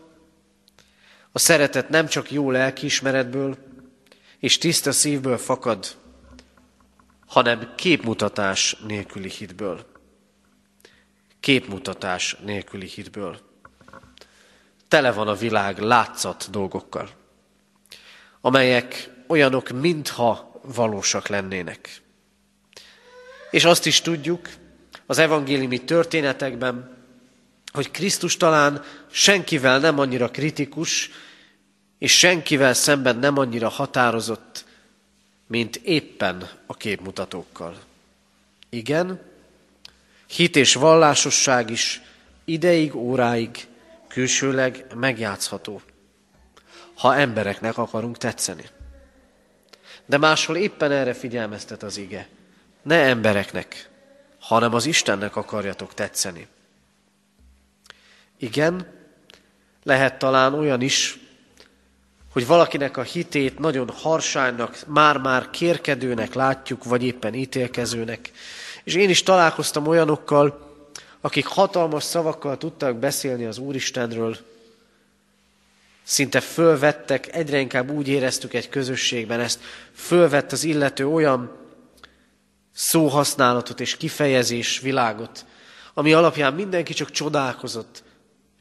a 1.32 1.39
szeretet 1.39 1.89
nem 1.89 2.08
csak 2.08 2.32
jó 2.32 2.51
lelkiismeretből 2.51 3.58
és 4.39 4.58
tiszta 4.58 4.91
szívből 4.91 5.38
fakad, 5.38 5.95
hanem 7.27 7.73
képmutatás 7.75 8.77
nélküli 8.88 9.29
hitből. 9.29 9.86
Képmutatás 11.39 12.38
nélküli 12.43 12.86
hitből. 12.86 13.39
Tele 14.88 15.12
van 15.12 15.27
a 15.27 15.36
világ 15.36 15.79
látszat 15.79 16.49
dolgokkal, 16.49 17.10
amelyek 18.41 19.10
olyanok, 19.27 19.69
mintha 19.69 20.60
valósak 20.62 21.27
lennének. 21.27 22.01
És 23.51 23.65
azt 23.65 23.86
is 23.86 24.01
tudjuk 24.01 24.49
az 25.06 25.17
evangéliumi 25.17 25.84
történetekben, 25.84 26.92
hogy 27.73 27.91
Krisztus 27.91 28.38
talán 28.38 28.83
senkivel 29.12 29.79
nem 29.79 29.99
annyira 29.99 30.31
kritikus, 30.31 31.09
és 31.98 32.17
senkivel 32.17 32.73
szemben 32.73 33.17
nem 33.17 33.37
annyira 33.37 33.69
határozott, 33.69 34.65
mint 35.48 35.75
éppen 35.75 36.50
a 36.65 36.73
képmutatókkal. 36.73 37.79
Igen, 38.69 39.21
hit 40.27 40.56
és 40.56 40.73
vallásosság 40.73 41.69
is 41.69 42.02
ideig, 42.45 42.95
óráig, 42.95 43.67
külsőleg 44.08 44.85
megjátszható, 44.95 45.81
ha 46.95 47.15
embereknek 47.15 47.77
akarunk 47.77 48.17
tetszeni. 48.17 48.65
De 50.06 50.17
máshol 50.17 50.56
éppen 50.56 50.91
erre 50.91 51.13
figyelmeztet 51.13 51.83
az 51.83 51.98
ige. 51.98 52.27
Ne 52.81 52.95
embereknek, 52.95 53.89
hanem 54.39 54.73
az 54.73 54.85
Istennek 54.85 55.35
akarjatok 55.35 55.93
tetszeni. 55.93 56.48
Igen, 58.44 58.85
lehet 59.83 60.19
talán 60.19 60.54
olyan 60.54 60.81
is, 60.81 61.19
hogy 62.31 62.48
valakinek 62.48 62.98
a 62.98 63.02
hitét 63.02 63.60
nagyon 63.60 63.89
harsánynak, 63.89 64.77
már-már 64.87 65.50
kérkedőnek 65.50 66.33
látjuk, 66.33 66.83
vagy 66.83 67.04
éppen 67.04 67.33
ítélkezőnek. 67.33 68.31
És 68.83 68.96
én 68.96 69.10
is 69.10 69.23
találkoztam 69.23 69.87
olyanokkal, 69.87 70.73
akik 71.21 71.46
hatalmas 71.46 72.04
szavakkal 72.04 72.58
tudtak 72.58 72.96
beszélni 72.96 73.46
az 73.46 73.58
Úristenről, 73.58 74.37
szinte 76.04 76.39
fölvettek, 76.39 77.35
egyre 77.35 77.60
inkább 77.60 77.91
úgy 77.91 78.08
éreztük 78.08 78.54
egy 78.54 78.69
közösségben 78.69 79.39
ezt, 79.39 79.60
fölvett 79.94 80.52
az 80.52 80.63
illető 80.63 81.08
olyan 81.08 81.58
szóhasználatot 82.73 83.79
és 83.79 83.98
kifejezés 83.98 84.79
világot, 84.79 85.46
ami 85.94 86.13
alapján 86.13 86.54
mindenki 86.54 86.94
csak 86.94 87.12
csodálkozott, 87.12 88.04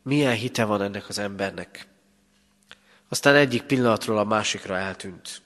milyen 0.02 0.34
hite 0.34 0.64
van 0.64 0.82
ennek 0.82 1.08
az 1.08 1.18
embernek. 1.18 1.86
Aztán 3.08 3.34
egyik 3.34 3.62
pillanatról 3.62 4.18
a 4.18 4.24
másikra 4.24 4.76
eltűnt. 4.76 5.42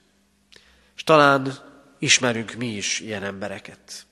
És 0.95 1.03
talán 1.03 1.53
ismerünk 1.99 2.53
mi 2.53 2.67
is 2.67 2.99
ilyen 2.99 3.23
embereket. 3.23 4.05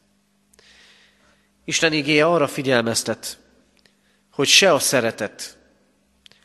Isten 1.64 1.94
igéje 1.94 2.26
arra 2.26 2.48
figyelmeztet, 2.48 3.40
hogy 4.30 4.48
se 4.48 4.74
a 4.74 4.80
szeretet, 4.80 5.58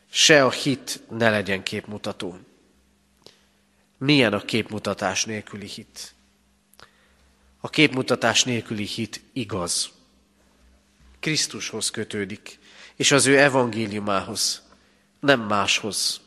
se 0.09 0.45
a 0.45 0.51
hit 0.51 1.03
ne 1.09 1.29
legyen 1.29 1.63
képmutató. 1.63 2.39
Milyen 3.97 4.33
a 4.33 4.41
képmutatás 4.41 5.25
nélküli 5.25 5.67
hit? 5.67 6.13
A 7.59 7.69
képmutatás 7.69 8.43
nélküli 8.43 8.85
hit 8.85 9.21
igaz. 9.33 9.91
Krisztushoz 11.19 11.89
kötődik, 11.89 12.59
és 13.01 13.11
az 13.11 13.25
ő 13.25 13.39
evangéliumához, 13.39 14.61
nem 15.19 15.39
máshoz. 15.39 16.21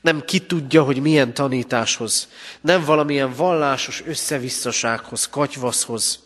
Nem 0.00 0.24
ki 0.24 0.40
tudja, 0.40 0.82
hogy 0.82 1.00
milyen 1.00 1.34
tanításhoz, 1.34 2.28
nem 2.60 2.84
valamilyen 2.84 3.32
vallásos 3.34 4.02
összevisszasághoz, 4.06 5.28
katyvaszhoz, 5.28 6.18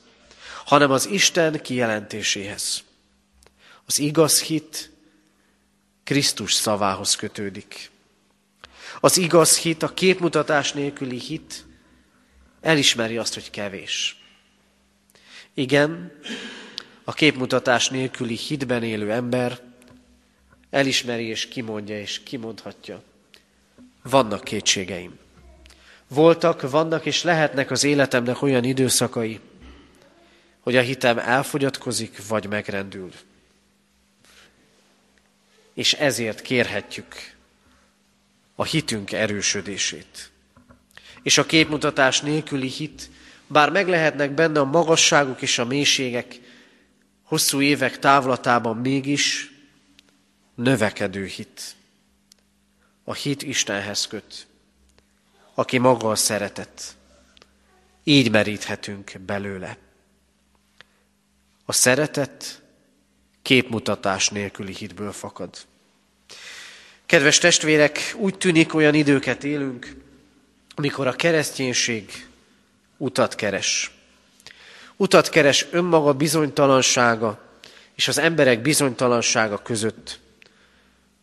hanem 0.65 0.91
az 0.91 1.07
Isten 1.07 1.61
kijelentéséhez. 1.63 2.83
Az 3.85 3.99
igaz 3.99 4.43
hit 4.43 4.91
Krisztus 6.05 6.53
szavához 6.53 7.15
kötődik. 7.17 7.91
Az 9.01 9.17
igaz 9.17 9.57
hit, 9.57 9.83
a 9.83 9.95
képmutatás 9.95 10.73
nélküli 10.73 11.19
hit 11.19 11.67
elismeri 12.61 13.17
azt, 13.19 13.35
hogy 13.35 13.51
kevés. 13.51 14.23
Igen, 15.55 16.13
a 17.05 17.13
képmutatás 17.13 17.89
nélküli 17.89 18.37
hitben 18.37 18.83
élő 18.83 19.13
ember 19.13 19.69
elismeri 20.71 21.25
és 21.27 21.49
kimondja 21.49 22.01
és 22.01 22.23
kimondhatja, 22.23 23.03
vannak 24.03 24.45
kétségeim. 24.45 25.19
Voltak, 26.09 26.71
vannak 26.71 27.07
és 27.07 27.23
lehetnek 27.23 27.71
az 27.71 27.85
életemnek 27.85 28.43
olyan 28.43 28.65
időszakai, 28.65 29.41
hogy 30.61 30.77
a 30.77 30.81
hitem 30.81 31.19
elfogyatkozik 31.19 32.29
vagy 32.29 32.49
megrendül. 32.49 33.11
És 35.75 35.93
ezért 35.93 36.41
kérhetjük 36.41 37.15
a 38.55 38.65
hitünk 38.65 39.13
erősödését. 39.13 40.31
És 41.23 41.39
a 41.39 41.47
képmutatás 41.47 42.21
nélküli 42.21 42.69
hit, 42.69 43.11
bár 43.47 43.71
meg 43.71 43.89
lehetnek 43.89 44.31
benne 44.31 44.61
a 44.61 44.65
magasságok 44.65 45.43
és 45.43 45.59
a 45.59 45.65
mélységek, 45.65 46.41
hosszú 47.23 47.61
évek 47.61 47.99
távlatában 47.99 48.77
mégis 48.77 49.50
növekedő 50.63 51.25
hit. 51.25 51.75
A 53.05 53.15
hit 53.15 53.43
Istenhez 53.43 54.07
köt, 54.07 54.47
aki 55.55 55.79
maga 55.79 56.11
a 56.11 56.15
szeretet. 56.15 56.97
Így 58.05 58.31
meríthetünk 58.31 59.13
belőle. 59.27 59.77
A 61.65 61.73
szeretet 61.73 62.63
képmutatás 63.43 64.29
nélküli 64.29 64.75
hitből 64.75 65.13
fakad. 65.13 65.57
Kedves 67.07 67.39
testvérek, 67.39 68.15
úgy 68.17 68.39
tűnik 68.39 68.75
olyan 68.75 68.95
időket 68.95 69.45
élünk, 69.45 69.97
amikor 70.75 71.07
a 71.07 71.13
kereszténység 71.13 72.29
utat 72.97 73.35
keres. 73.35 73.91
Utat 74.97 75.29
keres 75.29 75.67
önmaga 75.71 76.15
bizonytalansága 76.15 77.49
és 77.95 78.09
az 78.09 78.19
emberek 78.19 78.63
bizonytalansága 78.63 79.63
között. 79.63 80.21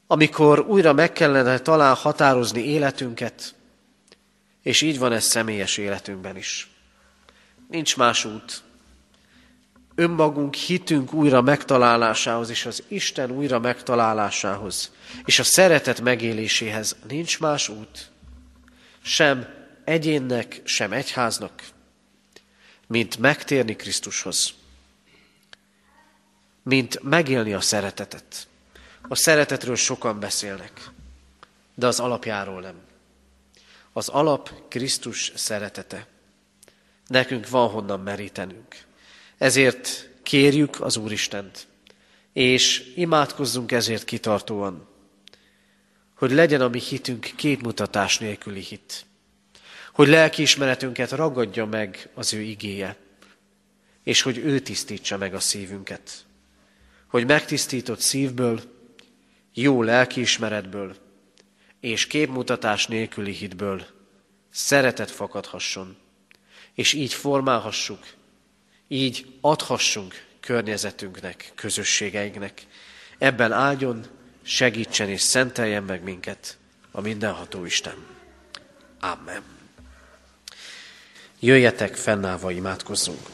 Amikor 0.07 0.59
újra 0.59 0.93
meg 0.93 1.11
kellene 1.11 1.59
talán 1.59 1.95
határozni 1.95 2.63
életünket, 2.63 3.55
és 4.61 4.81
így 4.81 4.99
van 4.99 5.11
ez 5.11 5.23
személyes 5.23 5.77
életünkben 5.77 6.37
is. 6.37 6.69
Nincs 7.69 7.97
más 7.97 8.25
út. 8.25 8.61
Önmagunk 9.95 10.55
hitünk 10.55 11.13
újra 11.13 11.41
megtalálásához, 11.41 12.49
és 12.49 12.65
az 12.65 12.83
Isten 12.87 13.31
újra 13.31 13.59
megtalálásához, 13.59 14.91
és 15.25 15.39
a 15.39 15.43
szeretet 15.43 16.01
megéléséhez 16.01 16.95
nincs 17.07 17.39
más 17.39 17.69
út, 17.69 18.09
sem 19.01 19.47
egyénnek, 19.83 20.61
sem 20.63 20.91
egyháznak, 20.91 21.63
mint 22.87 23.17
megtérni 23.17 23.75
Krisztushoz, 23.75 24.53
mint 26.63 27.03
megélni 27.03 27.53
a 27.53 27.61
szeretetet. 27.61 28.47
A 29.07 29.15
szeretetről 29.15 29.75
sokan 29.75 30.19
beszélnek, 30.19 30.89
de 31.75 31.87
az 31.87 31.99
alapjáról 31.99 32.61
nem. 32.61 32.75
Az 33.93 34.07
alap 34.07 34.53
Krisztus 34.67 35.31
szeretete. 35.35 36.07
Nekünk 37.07 37.49
van 37.49 37.69
honnan 37.69 37.99
merítenünk. 37.99 38.75
Ezért 39.37 40.09
kérjük 40.23 40.81
az 40.81 40.97
Úristent, 40.97 41.67
és 42.33 42.93
imádkozzunk 42.95 43.71
ezért 43.71 44.03
kitartóan, 44.03 44.87
hogy 46.15 46.31
legyen 46.31 46.61
a 46.61 46.67
mi 46.67 46.79
hitünk 46.79 47.31
képmutatás 47.35 48.17
nélküli 48.17 48.61
hit 48.61 49.05
hogy 49.97 50.07
lelkiismeretünket 50.07 51.11
ragadja 51.11 51.65
meg 51.65 52.09
az 52.13 52.33
ő 52.33 52.39
igéje, 52.41 52.95
és 54.03 54.21
hogy 54.21 54.37
ő 54.37 54.59
tisztítsa 54.59 55.17
meg 55.17 55.33
a 55.33 55.39
szívünket. 55.39 56.25
Hogy 57.07 57.25
megtisztított 57.25 57.99
szívből, 57.99 58.61
jó 59.61 59.83
lelkiismeretből 59.83 60.95
és 61.79 62.07
képmutatás 62.07 62.87
nélküli 62.87 63.31
hitből 63.31 63.85
szeretet 64.49 65.11
fakadhasson, 65.11 65.97
és 66.73 66.93
így 66.93 67.13
formálhassuk, 67.13 68.05
így 68.87 69.25
adhassunk 69.41 70.25
környezetünknek, 70.39 71.51
közösségeinknek. 71.55 72.67
Ebben 73.17 73.51
áldjon, 73.51 74.05
segítsen 74.41 75.09
és 75.09 75.21
szenteljen 75.21 75.83
meg 75.83 76.03
minket 76.03 76.57
a 76.91 77.01
mindenható 77.01 77.65
Isten. 77.65 78.05
Amen. 78.99 79.43
Jöjjetek, 81.39 81.95
fennállva 81.95 82.51
imádkozzunk. 82.51 83.27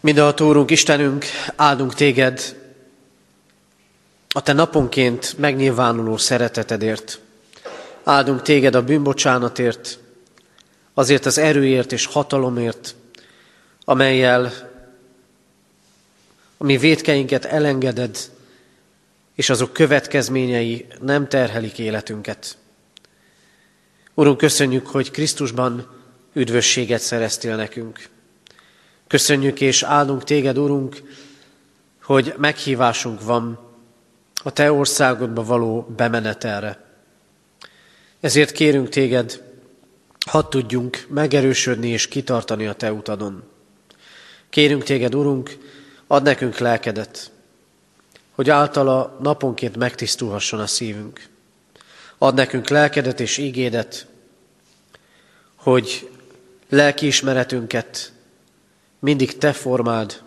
Mindenható 0.00 0.48
Úrunk, 0.48 0.70
Istenünk, 0.70 1.24
áldunk 1.56 1.94
téged 1.94 2.56
a 4.28 4.42
te 4.42 4.52
naponként 4.52 5.38
megnyilvánuló 5.38 6.16
szeretetedért. 6.16 7.20
Áldunk 8.04 8.42
téged 8.42 8.74
a 8.74 8.82
bűnbocsánatért, 8.82 9.98
azért 10.94 11.26
az 11.26 11.38
erőért 11.38 11.92
és 11.92 12.06
hatalomért, 12.06 12.94
amelyel 13.84 14.52
a 16.56 16.64
mi 16.64 16.76
védkeinket 16.76 17.44
elengeded, 17.44 18.18
és 19.34 19.50
azok 19.50 19.72
következményei 19.72 20.86
nem 21.00 21.28
terhelik 21.28 21.78
életünket. 21.78 22.56
Urunk, 24.14 24.38
köszönjük, 24.38 24.86
hogy 24.86 25.10
Krisztusban 25.10 25.86
üdvösséget 26.32 27.00
szereztél 27.00 27.56
nekünk. 27.56 28.08
Köszönjük 29.08 29.60
és 29.60 29.82
áldunk 29.82 30.24
téged, 30.24 30.58
Urunk, 30.58 31.02
hogy 32.02 32.34
meghívásunk 32.36 33.22
van 33.22 33.58
a 34.42 34.50
Te 34.50 34.72
országodba 34.72 35.44
való 35.44 35.86
bemenetelre. 35.96 36.84
Ezért 38.20 38.52
kérünk 38.52 38.88
téged, 38.88 39.42
hadd 40.26 40.50
tudjunk 40.50 41.06
megerősödni 41.08 41.88
és 41.88 42.08
kitartani 42.08 42.66
a 42.66 42.72
Te 42.72 42.92
utadon. 42.92 43.42
Kérünk 44.50 44.82
téged, 44.82 45.14
Urunk, 45.14 45.58
add 46.06 46.22
nekünk 46.22 46.58
lelkedet, 46.58 47.30
hogy 48.34 48.50
általa 48.50 49.18
naponként 49.20 49.76
megtisztulhasson 49.76 50.60
a 50.60 50.66
szívünk. 50.66 51.28
Ad 52.18 52.34
nekünk 52.34 52.68
lelkedet 52.68 53.20
és 53.20 53.36
ígédet, 53.36 54.06
hogy 55.56 56.10
lelkiismeretünket 56.68 58.12
mindig 58.98 59.38
Te 59.38 59.52
formáld, 59.52 60.22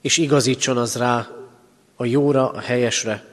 és 0.00 0.16
igazítson 0.16 0.76
az 0.76 0.96
rá 0.96 1.28
a 1.96 2.04
jóra, 2.04 2.50
a 2.50 2.60
helyesre, 2.60 3.24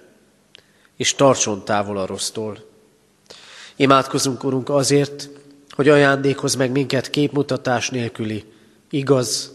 és 0.95 1.15
tartson 1.15 1.65
távol 1.65 1.97
a 1.97 2.05
rossztól. 2.05 2.69
Imádkozunk, 3.75 4.43
Urunk, 4.43 4.69
azért, 4.69 5.29
hogy 5.69 5.89
ajándékoz 5.89 6.55
meg 6.55 6.71
minket 6.71 7.09
képmutatás 7.09 7.89
nélküli, 7.89 8.45
igaz, 8.89 9.51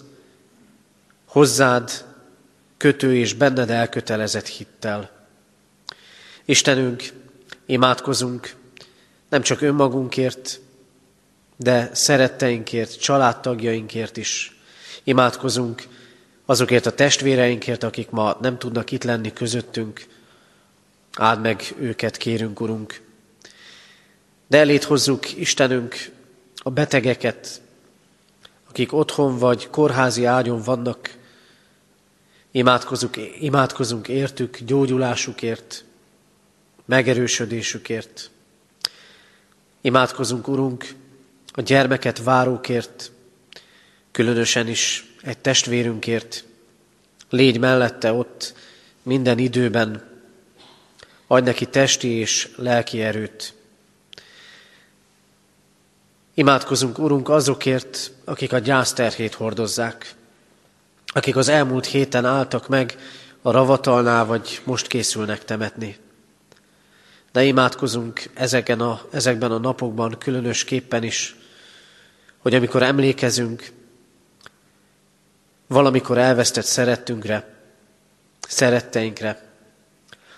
hozzád 1.24 2.04
kötő 2.76 3.16
és 3.16 3.34
benned 3.34 3.70
elkötelezett 3.70 4.46
hittel. 4.46 5.10
Istenünk, 6.44 7.02
Imádkozunk 7.66 8.54
nem 9.28 9.42
csak 9.42 9.60
önmagunkért, 9.60 10.60
de 11.56 11.90
szeretteinkért, 11.92 13.00
családtagjainkért 13.00 14.16
is. 14.16 14.55
Imádkozunk 15.08 15.86
azokért 16.44 16.86
a 16.86 16.94
testvéreinkért, 16.94 17.82
akik 17.82 18.10
ma 18.10 18.36
nem 18.40 18.58
tudnak 18.58 18.90
itt 18.90 19.04
lenni 19.04 19.32
közöttünk. 19.32 20.06
Áld 21.12 21.40
meg 21.40 21.74
őket, 21.78 22.16
kérünk, 22.16 22.60
Urunk. 22.60 23.02
De 24.46 24.58
elét 24.58 24.84
hozzuk, 24.84 25.38
Istenünk, 25.38 25.94
a 26.56 26.70
betegeket, 26.70 27.60
akik 28.68 28.92
otthon 28.92 29.38
vagy 29.38 29.70
kórházi 29.70 30.24
ágyon 30.24 30.62
vannak. 30.62 31.16
Imádkozunk, 32.50 33.16
imádkozunk 33.40 34.08
értük, 34.08 34.58
gyógyulásukért, 34.58 35.84
megerősödésükért. 36.84 38.30
Imádkozunk, 39.80 40.48
Urunk, 40.48 40.94
a 41.52 41.60
gyermeket 41.60 42.22
várókért, 42.22 43.10
különösen 44.16 44.68
is 44.68 45.04
egy 45.22 45.38
testvérünkért. 45.38 46.44
Légy 47.30 47.58
mellette 47.58 48.12
ott 48.12 48.54
minden 49.02 49.38
időben, 49.38 50.04
adj 51.26 51.44
neki 51.44 51.66
testi 51.66 52.08
és 52.08 52.48
lelki 52.56 53.02
erőt. 53.02 53.54
Imádkozunk, 56.34 56.98
Urunk, 56.98 57.28
azokért, 57.28 58.10
akik 58.24 58.52
a 58.52 58.58
gyászterhét 58.58 59.34
hordozzák, 59.34 60.14
akik 61.06 61.36
az 61.36 61.48
elmúlt 61.48 61.86
héten 61.86 62.24
álltak 62.24 62.68
meg 62.68 62.96
a 63.42 63.50
ravatalnál, 63.50 64.24
vagy 64.24 64.60
most 64.64 64.86
készülnek 64.86 65.44
temetni 65.44 65.96
de 67.32 67.44
imádkozunk 67.44 68.22
ezeken 68.34 68.80
a, 68.80 69.00
ezekben 69.12 69.50
a 69.50 69.58
napokban 69.58 70.18
különösképpen 70.18 71.02
is, 71.02 71.36
hogy 72.38 72.54
amikor 72.54 72.82
emlékezünk 72.82 73.72
valamikor 75.66 76.18
elvesztett 76.18 76.64
szerettünkre, 76.64 77.54
szeretteinkre, 78.48 79.44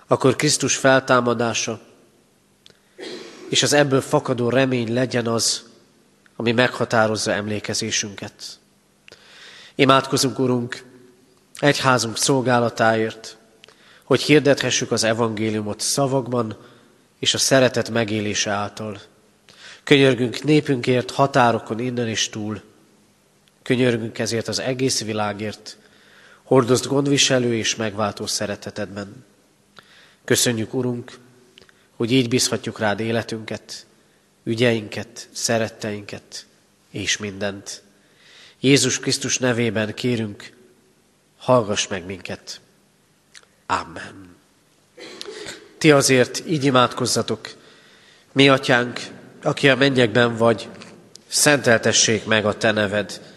akkor 0.06 0.36
Krisztus 0.36 0.76
feltámadása 0.76 1.80
és 3.48 3.62
az 3.62 3.72
ebből 3.72 4.00
fakadó 4.00 4.48
remény 4.48 4.92
legyen 4.92 5.26
az, 5.26 5.62
ami 6.36 6.52
meghatározza 6.52 7.32
emlékezésünket. 7.32 8.32
Imádkozunk, 9.74 10.38
Urunk, 10.38 10.84
egyházunk 11.58 12.16
szolgálatáért, 12.16 13.36
hogy 14.04 14.20
hirdethessük 14.20 14.90
az 14.90 15.04
evangéliumot 15.04 15.80
szavakban 15.80 16.56
és 17.18 17.34
a 17.34 17.38
szeretet 17.38 17.90
megélése 17.90 18.50
által. 18.50 19.00
Könyörgünk 19.84 20.42
népünkért 20.42 21.10
határokon 21.10 21.78
innen 21.78 22.08
és 22.08 22.28
túl. 22.28 22.62
Könyörgünk 23.68 24.18
ezért 24.18 24.48
az 24.48 24.58
egész 24.58 25.02
világért, 25.02 25.76
hordozd 26.42 26.86
gondviselő 26.86 27.54
és 27.54 27.76
megváltó 27.76 28.26
szeretetedben. 28.26 29.24
Köszönjük, 30.24 30.74
Urunk, 30.74 31.18
hogy 31.96 32.12
így 32.12 32.28
bízhatjuk 32.28 32.78
rád 32.78 33.00
életünket, 33.00 33.86
ügyeinket, 34.44 35.28
szeretteinket 35.32 36.46
és 36.90 37.16
mindent. 37.16 37.82
Jézus 38.60 38.98
Krisztus 38.98 39.38
nevében 39.38 39.94
kérünk, 39.94 40.52
hallgass 41.38 41.86
meg 41.86 42.06
minket. 42.06 42.60
Amen. 43.66 44.36
Ti 45.78 45.90
azért 45.90 46.42
így 46.46 46.64
imádkozzatok, 46.64 47.54
mi 48.32 48.48
atyánk, 48.48 49.00
aki 49.42 49.68
a 49.68 49.76
mennyekben 49.76 50.36
vagy, 50.36 50.68
szenteltessék 51.26 52.24
meg 52.24 52.46
a 52.46 52.56
te 52.56 52.70
neved. 52.70 53.36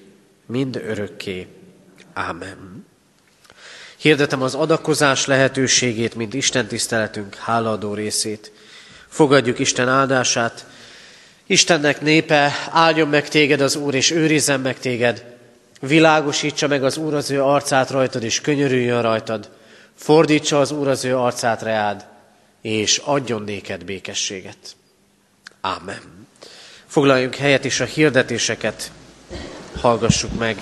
mind 0.51 0.75
örökké. 0.75 1.47
Ámen. 2.13 2.85
Hirdetem 3.97 4.41
az 4.41 4.55
adakozás 4.55 5.25
lehetőségét, 5.25 6.15
mint 6.15 6.33
Isten 6.33 6.67
tiszteletünk 6.67 7.35
hálaadó 7.35 7.93
részét. 7.93 8.51
Fogadjuk 9.07 9.59
Isten 9.59 9.89
áldását. 9.89 10.65
Istennek 11.45 12.01
népe, 12.01 12.51
áldjon 12.69 13.07
meg 13.07 13.29
téged 13.29 13.61
az 13.61 13.75
Úr, 13.75 13.93
és 13.93 14.11
őrizzen 14.11 14.59
meg 14.59 14.79
téged. 14.79 15.25
Világosítsa 15.79 16.67
meg 16.67 16.83
az 16.83 16.97
Úr 16.97 17.13
az 17.13 17.31
ő 17.31 17.43
arcát 17.43 17.89
rajtad, 17.89 18.23
és 18.23 18.41
könyörüljön 18.41 19.01
rajtad. 19.01 19.49
Fordítsa 19.95 20.59
az 20.59 20.71
Úr 20.71 20.87
az 20.87 21.05
ő 21.05 21.17
arcát 21.17 21.61
reád, 21.61 22.05
és 22.61 22.97
adjon 22.97 23.41
néked 23.41 23.85
békességet. 23.85 24.75
Ámen. 25.61 26.27
Foglaljunk 26.87 27.35
helyet, 27.35 27.65
és 27.65 27.79
a 27.79 27.85
hirdetéseket 27.85 28.91
hallgassuk 29.79 30.37
meg. 30.37 30.57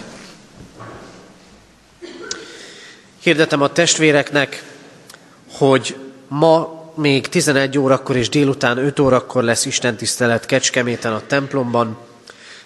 Hirdetem 3.20 3.62
a 3.62 3.72
testvéreknek, 3.72 4.64
hogy 5.52 5.96
ma 6.28 6.80
még 6.96 7.28
11 7.28 7.78
órakor 7.78 8.16
és 8.16 8.30
délután 8.30 8.78
5 8.78 9.00
órakor 9.00 9.44
lesz 9.44 9.66
Isten 9.66 9.96
tisztelet 9.96 10.46
Kecskeméten 10.46 11.14
a 11.14 11.26
templomban. 11.28 11.98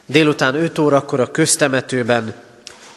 Délután 0.05 0.55
5 0.55 0.77
órakor 0.77 1.19
a 1.19 1.31
köztemetőben 1.31 2.33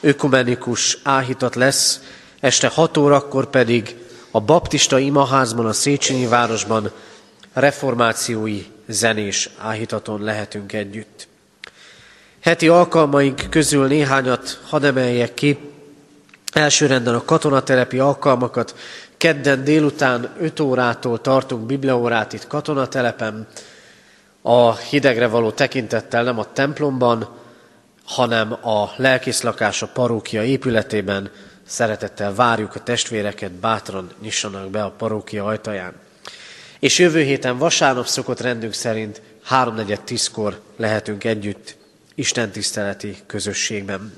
ökumenikus 0.00 0.98
áhítat 1.02 1.54
lesz, 1.54 2.00
este 2.40 2.68
6 2.68 2.96
órakor 2.96 3.50
pedig 3.50 3.96
a 4.30 4.40
baptista 4.40 4.98
imaházban 4.98 5.66
a 5.66 5.72
Széchenyi 5.72 6.26
városban 6.26 6.90
reformációi 7.52 8.66
zenés 8.86 9.50
áhítaton 9.58 10.22
lehetünk 10.22 10.72
együtt. 10.72 11.28
Heti 12.46 12.68
alkalmaink 12.68 13.42
közül 13.50 13.86
néhányat 13.86 14.60
hadd 14.68 14.84
emeljek 14.84 15.34
ki. 15.34 15.58
Elsőrenden 16.52 17.14
a 17.14 17.24
katonatelepi 17.24 17.98
alkalmakat. 17.98 18.74
Kedden 19.16 19.64
délután 19.64 20.34
5 20.40 20.60
órától 20.60 21.20
tartunk 21.20 21.66
bibliaórát 21.66 22.32
itt 22.32 22.46
katonatelepen. 22.46 23.46
A 24.42 24.76
hidegre 24.76 25.26
való 25.26 25.50
tekintettel 25.50 26.22
nem 26.22 26.38
a 26.38 26.52
templomban, 26.52 27.28
hanem 28.04 28.52
a 28.52 28.92
lelkészlakás 28.96 29.82
a 29.82 29.86
parókia 29.86 30.44
épületében. 30.44 31.30
Szeretettel 31.66 32.34
várjuk 32.34 32.74
a 32.74 32.82
testvéreket, 32.82 33.52
bátran 33.52 34.10
nyissanak 34.22 34.70
be 34.70 34.82
a 34.82 34.94
parókia 34.96 35.44
ajtaján. 35.44 35.92
És 36.78 36.98
jövő 36.98 37.22
héten 37.22 37.58
vasárnap 37.58 38.06
szokott 38.06 38.40
rendünk 38.40 38.72
szerint 38.72 39.22
3.4.10-kor 39.50 40.60
lehetünk 40.76 41.24
együtt 41.24 41.84
Isten 42.18 42.50
tiszteleti 42.50 43.16
közösségben. 43.26 44.12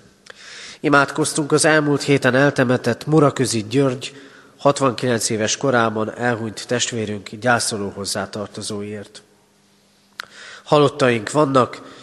Imádkoztunk 0.81 1.53
az 1.53 1.65
elmúlt 1.65 2.03
héten 2.03 2.35
eltemetett 2.35 3.07
Muraközi 3.07 3.65
György 3.69 4.13
69 4.59 5.31
éves 5.31 5.57
korában 5.57 6.15
elhunyt 6.17 6.65
testvérünk 6.67 7.31
gyászoló 7.31 7.89
hozzátartozóért. 7.89 9.23
Halottaink 10.65 11.31
vannak, 11.31 11.97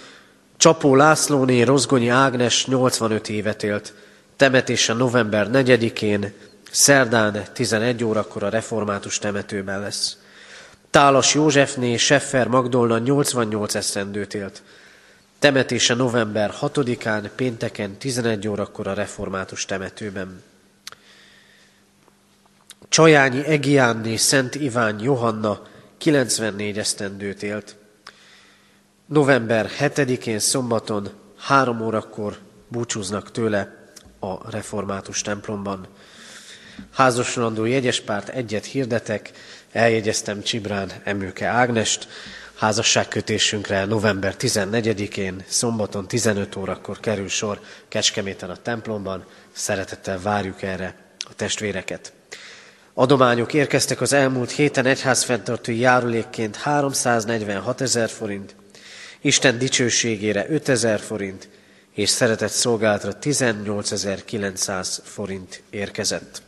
Csapó 0.58 0.96
Lászlóné 0.96 1.62
Rozgonyi 1.62 2.08
Ágnes 2.08 2.66
85 2.66 3.30
évet 3.30 3.64
élt, 3.64 3.94
temetése 4.36 4.94
november 4.94 5.50
4-én, 5.52 6.34
szerdán 6.72 7.44
11 7.54 8.04
órakor 8.04 8.44
a 8.44 8.50
református 8.50 9.20
temetőben 9.20 9.80
lesz. 9.80 10.18
Tálas 10.90 11.34
Józsefné 11.34 11.98
Seffer 11.98 12.48
Magdolna 12.48 12.98
88 12.98 13.76
eszendőt 13.76 14.34
élt. 14.34 14.62
Temetése 15.40 15.94
november 15.94 16.54
6-án, 16.62 17.30
pénteken 17.36 17.98
11 17.98 18.48
órakor 18.48 18.88
a 18.88 18.94
református 18.94 19.66
temetőben. 19.66 20.44
Csajányi 22.90 23.46
Egiánné 23.46 24.16
Szent 24.16 24.56
Iván 24.56 25.00
Johanna 25.00 25.62
94 25.98 26.78
esztendőt 26.78 27.44
élt. 27.44 27.76
November 29.06 29.70
7-én 29.80 30.40
szombaton 30.40 31.10
3 31.38 31.82
órakor 31.82 32.38
búcsúznak 32.68 33.32
tőle 33.32 33.90
a 34.20 34.52
református 34.52 35.22
templomban. 35.22 35.88
Házasolandó 36.92 37.66
jegyespárt 37.66 38.30
egyet 38.30 38.66
hirdetek, 38.66 39.32
eljegyeztem 39.72 40.42
Csibrán 40.42 40.92
Emőke 41.04 41.48
Ágnest, 41.48 42.08
házasságkötésünkre 42.58 43.86
november 43.86 44.36
14-én, 44.40 45.44
szombaton 45.48 46.08
15 46.08 46.56
órakor 46.56 47.00
kerül 47.00 47.28
sor 47.28 47.60
Kecskeméten 47.88 48.50
a 48.50 48.56
templomban. 48.56 49.26
Szeretettel 49.52 50.22
várjuk 50.22 50.62
erre 50.62 50.96
a 51.20 51.34
testvéreket. 51.36 52.14
Adományok 52.94 53.54
érkeztek 53.54 54.02
az 54.02 54.14
elmúlt 54.14 54.52
héten 54.52 54.86
egyházfenntartói 54.86 55.80
járulékként 55.80 56.56
346 56.56 57.82
ezer 57.82 58.10
forint, 58.10 58.56
Isten 59.22 59.58
dicsőségére 59.58 60.46
5 60.50 60.70
ezer 60.70 61.00
forint, 61.00 61.50
és 61.94 62.10
szeretett 62.10 62.52
szolgálatra 62.52 63.18
18.900 63.22 64.98
forint 65.04 65.64
érkezett. 65.70 66.42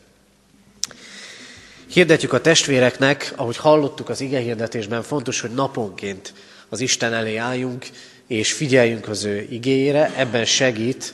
Hirdetjük 1.89 2.33
a 2.33 2.41
testvéreknek, 2.41 3.33
ahogy 3.35 3.57
hallottuk 3.57 4.09
az 4.09 4.21
ige 4.21 4.39
hirdetésben, 4.39 5.03
fontos, 5.03 5.39
hogy 5.39 5.51
naponként 5.51 6.33
az 6.69 6.79
Isten 6.79 7.13
elé 7.13 7.35
álljunk, 7.35 7.85
és 8.27 8.53
figyeljünk 8.53 9.07
az 9.07 9.23
ő 9.23 9.47
igéjére. 9.49 10.13
Ebben 10.15 10.45
segít 10.45 11.13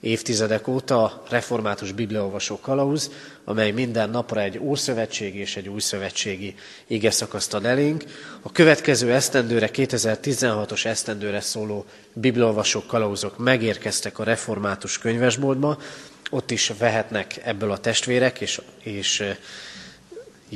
évtizedek 0.00 0.68
óta 0.68 1.22
református 1.30 1.92
bibliaolvasó 1.92 2.58
kalauz, 2.60 3.10
amely 3.44 3.70
minden 3.70 4.10
napra 4.10 4.40
egy 4.40 4.58
ószövetségi 4.58 5.38
és 5.38 5.56
egy 5.56 5.68
újszövetségi 5.68 6.54
ige 6.86 7.10
szakaszt 7.10 7.54
ad 7.54 7.64
elénk. 7.64 8.04
A 8.42 8.52
következő 8.52 9.12
esztendőre, 9.12 9.70
2016-os 9.72 10.84
esztendőre 10.84 11.40
szóló 11.40 11.84
bibliaolvasó 12.12 12.82
kalauzok 12.86 13.38
megérkeztek 13.38 14.18
a 14.18 14.24
református 14.24 14.98
könyvesboltba, 14.98 15.78
ott 16.30 16.50
is 16.50 16.72
vehetnek 16.78 17.40
ebből 17.44 17.70
a 17.70 17.78
testvérek, 17.78 18.40
és, 18.40 18.60
és 18.82 19.24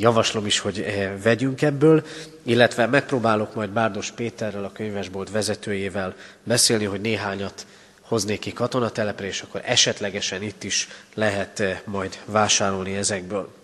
javaslom 0.00 0.46
is, 0.46 0.58
hogy 0.58 0.80
eh, 0.80 1.12
vegyünk 1.22 1.62
ebből, 1.62 2.06
illetve 2.42 2.86
megpróbálok 2.86 3.54
majd 3.54 3.70
Bárdos 3.70 4.10
Péterrel, 4.10 4.64
a 4.64 4.72
könyvesbolt 4.72 5.30
vezetőjével 5.30 6.14
beszélni, 6.42 6.84
hogy 6.84 7.00
néhányat 7.00 7.66
hoznék 8.00 8.38
ki 8.38 8.52
katonatelepre, 8.52 9.26
és 9.26 9.40
akkor 9.40 9.60
esetlegesen 9.64 10.42
itt 10.42 10.64
is 10.64 10.88
lehet 11.14 11.60
eh, 11.60 11.80
majd 11.84 12.18
vásárolni 12.24 12.96
ezekből. 12.96 13.54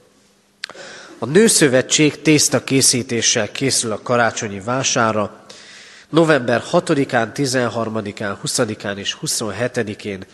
A 1.19 1.27
Nőszövetség 1.27 2.23
tészta 2.23 2.65
készítéssel 2.65 3.51
készül 3.51 3.93
a 3.93 4.03
karácsonyi 4.03 4.61
vására. 4.61 5.45
November 6.09 6.63
6-án, 6.73 7.29
13-án, 7.35 8.37
20-án 8.45 8.97
és 8.97 9.17
27-én 9.23 10.25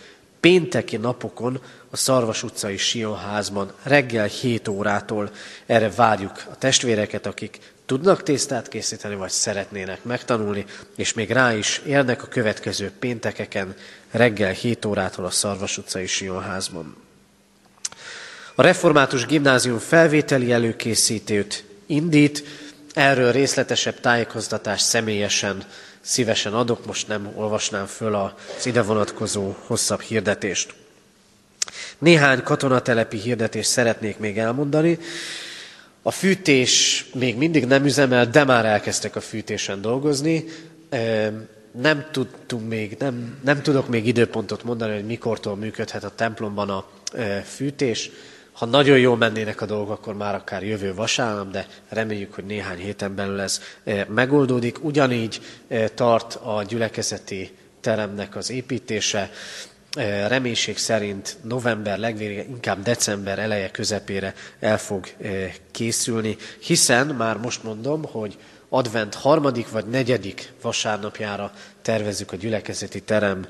pénteki 0.40 0.96
napokon 0.96 1.60
a 1.90 1.96
Szarvas 1.96 2.42
utcai 2.42 2.76
Sionházban 2.76 3.72
reggel 3.82 4.26
7 4.26 4.68
órától 4.68 5.30
erre 5.66 5.90
várjuk 5.90 6.44
a 6.50 6.56
testvéreket, 6.56 7.26
akik 7.26 7.58
tudnak 7.86 8.22
tésztát 8.22 8.68
készíteni, 8.68 9.14
vagy 9.14 9.30
szeretnének 9.30 10.04
megtanulni, 10.04 10.64
és 10.96 11.12
még 11.12 11.30
rá 11.30 11.54
is 11.54 11.82
élnek 11.86 12.22
a 12.22 12.26
következő 12.26 12.92
péntekeken 12.98 13.74
reggel 14.10 14.52
7 14.52 14.84
órától 14.84 15.24
a 15.24 15.30
Szarvas 15.30 15.78
utcai 15.78 16.06
Sionházban. 16.06 16.96
A 18.54 18.62
Református 18.62 19.26
Gimnázium 19.26 19.78
felvételi 19.78 20.52
előkészítőt 20.52 21.64
indít, 21.86 22.44
erről 22.94 23.32
részletesebb 23.32 24.00
tájékoztatást 24.00 24.84
személyesen 24.84 25.64
szívesen 26.00 26.54
adok, 26.54 26.86
most 26.86 27.08
nem 27.08 27.32
olvasnám 27.34 27.86
föl 27.86 28.14
az 28.14 28.66
ide 28.66 28.82
vonatkozó 28.82 29.54
hosszabb 29.66 30.00
hirdetést. 30.00 30.74
Néhány 31.98 32.42
katonatelepi 32.42 33.16
hirdetést 33.16 33.70
szeretnék 33.70 34.18
még 34.18 34.38
elmondani. 34.38 34.98
A 36.02 36.10
fűtés 36.10 37.04
még 37.14 37.36
mindig 37.36 37.66
nem 37.66 37.84
üzemel, 37.84 38.26
de 38.26 38.44
már 38.44 38.64
elkezdtek 38.64 39.16
a 39.16 39.20
fűtésen 39.20 39.80
dolgozni. 39.80 40.44
Nem 41.70 42.08
tudtunk 42.12 42.68
még, 42.68 42.96
nem, 42.98 43.38
nem 43.44 43.62
tudok 43.62 43.88
még 43.88 44.06
időpontot 44.06 44.64
mondani, 44.64 44.94
hogy 44.94 45.06
mikortól 45.06 45.56
működhet 45.56 46.04
a 46.04 46.14
templomban 46.14 46.70
a 46.70 46.84
fűtés. 47.44 48.10
Ha 48.52 48.66
nagyon 48.66 48.98
jól 48.98 49.16
mennének 49.16 49.60
a 49.60 49.66
dolgok, 49.66 49.90
akkor 49.90 50.14
már 50.14 50.34
akár 50.34 50.62
jövő 50.62 50.94
vasárnap, 50.94 51.50
de 51.50 51.66
reméljük, 51.88 52.34
hogy 52.34 52.44
néhány 52.44 52.78
héten 52.78 53.14
belül 53.14 53.40
ez 53.40 53.60
megoldódik. 54.08 54.84
Ugyanígy 54.84 55.40
tart 55.94 56.34
a 56.34 56.64
gyülekezeti 56.68 57.50
teremnek 57.80 58.36
az 58.36 58.50
építése. 58.50 59.30
Reménység 60.26 60.78
szerint 60.78 61.36
november 61.42 61.98
legvégére, 61.98 62.44
inkább 62.44 62.82
december 62.82 63.38
eleje 63.38 63.70
közepére 63.70 64.34
el 64.60 64.78
fog 64.78 65.06
készülni, 65.70 66.36
hiszen 66.60 67.06
már 67.06 67.36
most 67.36 67.62
mondom, 67.62 68.04
hogy 68.04 68.38
advent 68.68 69.14
harmadik 69.14 69.70
vagy 69.70 69.86
negyedik 69.86 70.52
vasárnapjára 70.62 71.52
tervezzük 71.82 72.32
a 72.32 72.36
gyülekezeti 72.36 73.02
terem 73.02 73.46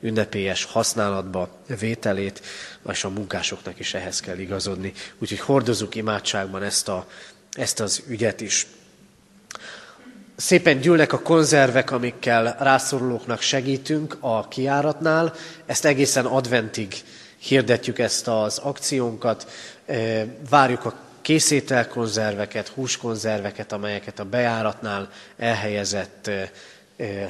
ünnepélyes 0.00 0.64
használatba 0.64 1.48
vételét, 1.78 2.42
és 2.90 3.04
a 3.04 3.08
munkásoknak 3.08 3.78
is 3.78 3.94
ehhez 3.94 4.20
kell 4.20 4.38
igazodni. 4.38 4.92
Úgyhogy 5.18 5.40
hordozunk 5.40 5.94
imádságban 5.94 6.62
ezt, 6.62 6.88
a, 6.88 7.06
ezt 7.52 7.80
az 7.80 8.02
ügyet 8.08 8.40
is. 8.40 8.66
Szépen 10.36 10.80
gyűlnek 10.80 11.12
a 11.12 11.22
konzervek, 11.22 11.90
amikkel 11.90 12.56
rászorulóknak 12.58 13.40
segítünk 13.40 14.16
a 14.20 14.48
kiáratnál. 14.48 15.34
Ezt 15.66 15.84
egészen 15.84 16.26
adventig 16.26 16.94
hirdetjük 17.38 17.98
ezt 17.98 18.28
az 18.28 18.58
akciónkat. 18.58 19.50
Várjuk 20.48 20.84
a 20.84 20.94
készételkonzerveket, 21.20 22.68
húskonzerveket, 22.68 23.72
amelyeket 23.72 24.18
a 24.18 24.24
bejáratnál 24.24 25.10
elhelyezett 25.36 26.30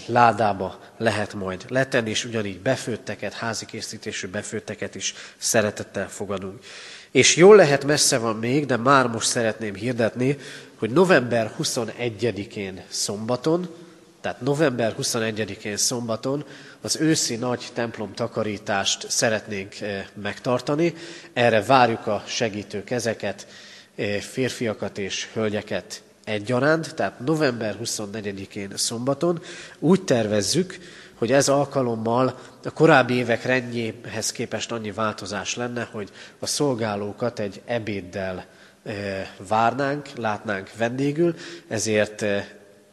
ládába 0.07 0.80
lehet 0.96 1.34
majd 1.34 1.64
letenni, 1.68 2.11
és 2.11 2.24
ugyanígy 2.24 2.61
befőtteket, 2.61 3.32
házi 3.32 3.64
készítésű 3.64 4.28
befőtteket 4.28 4.94
is 4.94 5.14
szeretettel 5.36 6.09
fogadunk. 6.09 6.64
És 7.12 7.36
jól 7.36 7.56
lehet 7.56 7.84
messze 7.84 8.18
van 8.18 8.36
még, 8.36 8.66
de 8.66 8.76
már 8.76 9.06
most 9.06 9.28
szeretném 9.28 9.74
hirdetni, 9.74 10.38
hogy 10.78 10.90
november 10.90 11.54
21-én 11.62 12.82
szombaton, 12.88 13.68
tehát 14.20 14.40
november 14.40 14.94
21-én 15.00 15.76
szombaton 15.76 16.44
az 16.80 16.96
őszi 17.00 17.36
nagy 17.36 17.70
templom 17.72 18.14
takarítást 18.14 19.10
szeretnénk 19.10 19.74
megtartani. 20.14 20.94
Erre 21.32 21.62
várjuk 21.62 22.06
a 22.06 22.22
segítő 22.26 22.84
kezeket, 22.84 23.46
férfiakat 24.20 24.98
és 24.98 25.28
hölgyeket 25.32 26.02
egyaránt, 26.24 26.94
tehát 26.94 27.20
november 27.20 27.76
24-én 27.84 28.72
szombaton 28.74 29.42
úgy 29.78 30.02
tervezzük, 30.02 30.78
hogy 31.22 31.32
ez 31.32 31.48
alkalommal 31.48 32.38
a 32.64 32.70
korábbi 32.70 33.14
évek 33.14 33.44
rendjéhez 33.44 34.32
képest 34.32 34.72
annyi 34.72 34.90
változás 34.92 35.56
lenne, 35.56 35.88
hogy 35.92 36.08
a 36.38 36.46
szolgálókat 36.46 37.38
egy 37.38 37.60
ebéddel 37.64 38.46
várnánk, 39.48 40.08
látnánk 40.16 40.70
vendégül, 40.76 41.34
ezért 41.68 42.24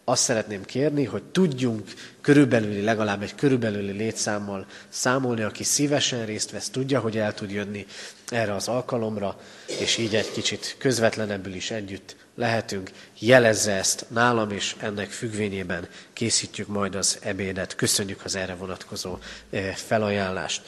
azt 0.04 0.24
szeretném 0.24 0.66
kérni, 0.66 1.04
hogy 1.04 1.24
tudjunk 1.24 1.94
körülbelüli, 2.22 2.82
legalább 2.82 3.22
egy 3.22 3.36
körülbelüli 3.36 3.92
létszámmal 3.92 4.66
számolni, 4.90 5.42
aki 5.42 5.64
szívesen 5.64 6.26
részt 6.26 6.52
vesz, 6.52 6.70
tudja, 6.70 7.00
hogy 7.00 7.18
el 7.18 7.34
tud 7.34 7.52
jönni 7.52 7.86
erre 8.28 8.54
az 8.54 8.68
alkalomra, 8.68 9.40
és 9.80 9.98
így 9.98 10.16
egy 10.16 10.32
kicsit 10.32 10.76
közvetlenebbül 10.80 11.54
is 11.54 11.72
együtt 11.72 12.16
lehetünk. 12.40 12.90
Jelezze 13.20 13.72
ezt 13.72 14.06
nálam, 14.08 14.52
és 14.52 14.76
ennek 14.80 15.10
függvényében 15.10 15.88
készítjük 16.14 16.68
majd 16.68 16.96
az 16.96 17.18
ebédet. 17.22 17.76
Köszönjük 17.76 18.20
az 18.24 18.36
erre 18.36 18.56
vonatkozó 18.56 19.18
eh, 19.50 19.74
felajánlást. 19.76 20.62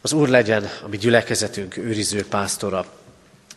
Az 0.00 0.12
Úr 0.12 0.28
legyen 0.28 0.70
a 0.84 0.88
mi 0.88 0.96
gyülekezetünk 0.96 1.76
őriző 1.76 2.26
pásztora. 2.26 2.86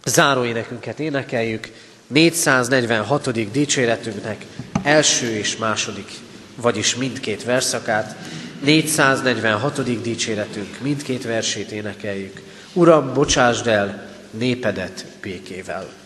Záróénekünket 0.05 0.99
énekeljük, 0.99 1.71
446. 2.07 3.51
dicséretünknek 3.51 4.45
első 4.83 5.27
és 5.27 5.57
második, 5.57 6.11
vagyis 6.55 6.95
mindkét 6.95 7.43
verszakát, 7.43 8.15
446. 8.63 10.01
dicséretünk 10.01 10.79
mindkét 10.81 11.23
versét 11.23 11.71
énekeljük. 11.71 12.41
Uram, 12.73 13.13
bocsásd 13.13 13.67
el 13.67 14.09
népedet 14.31 15.05
békével! 15.21 16.04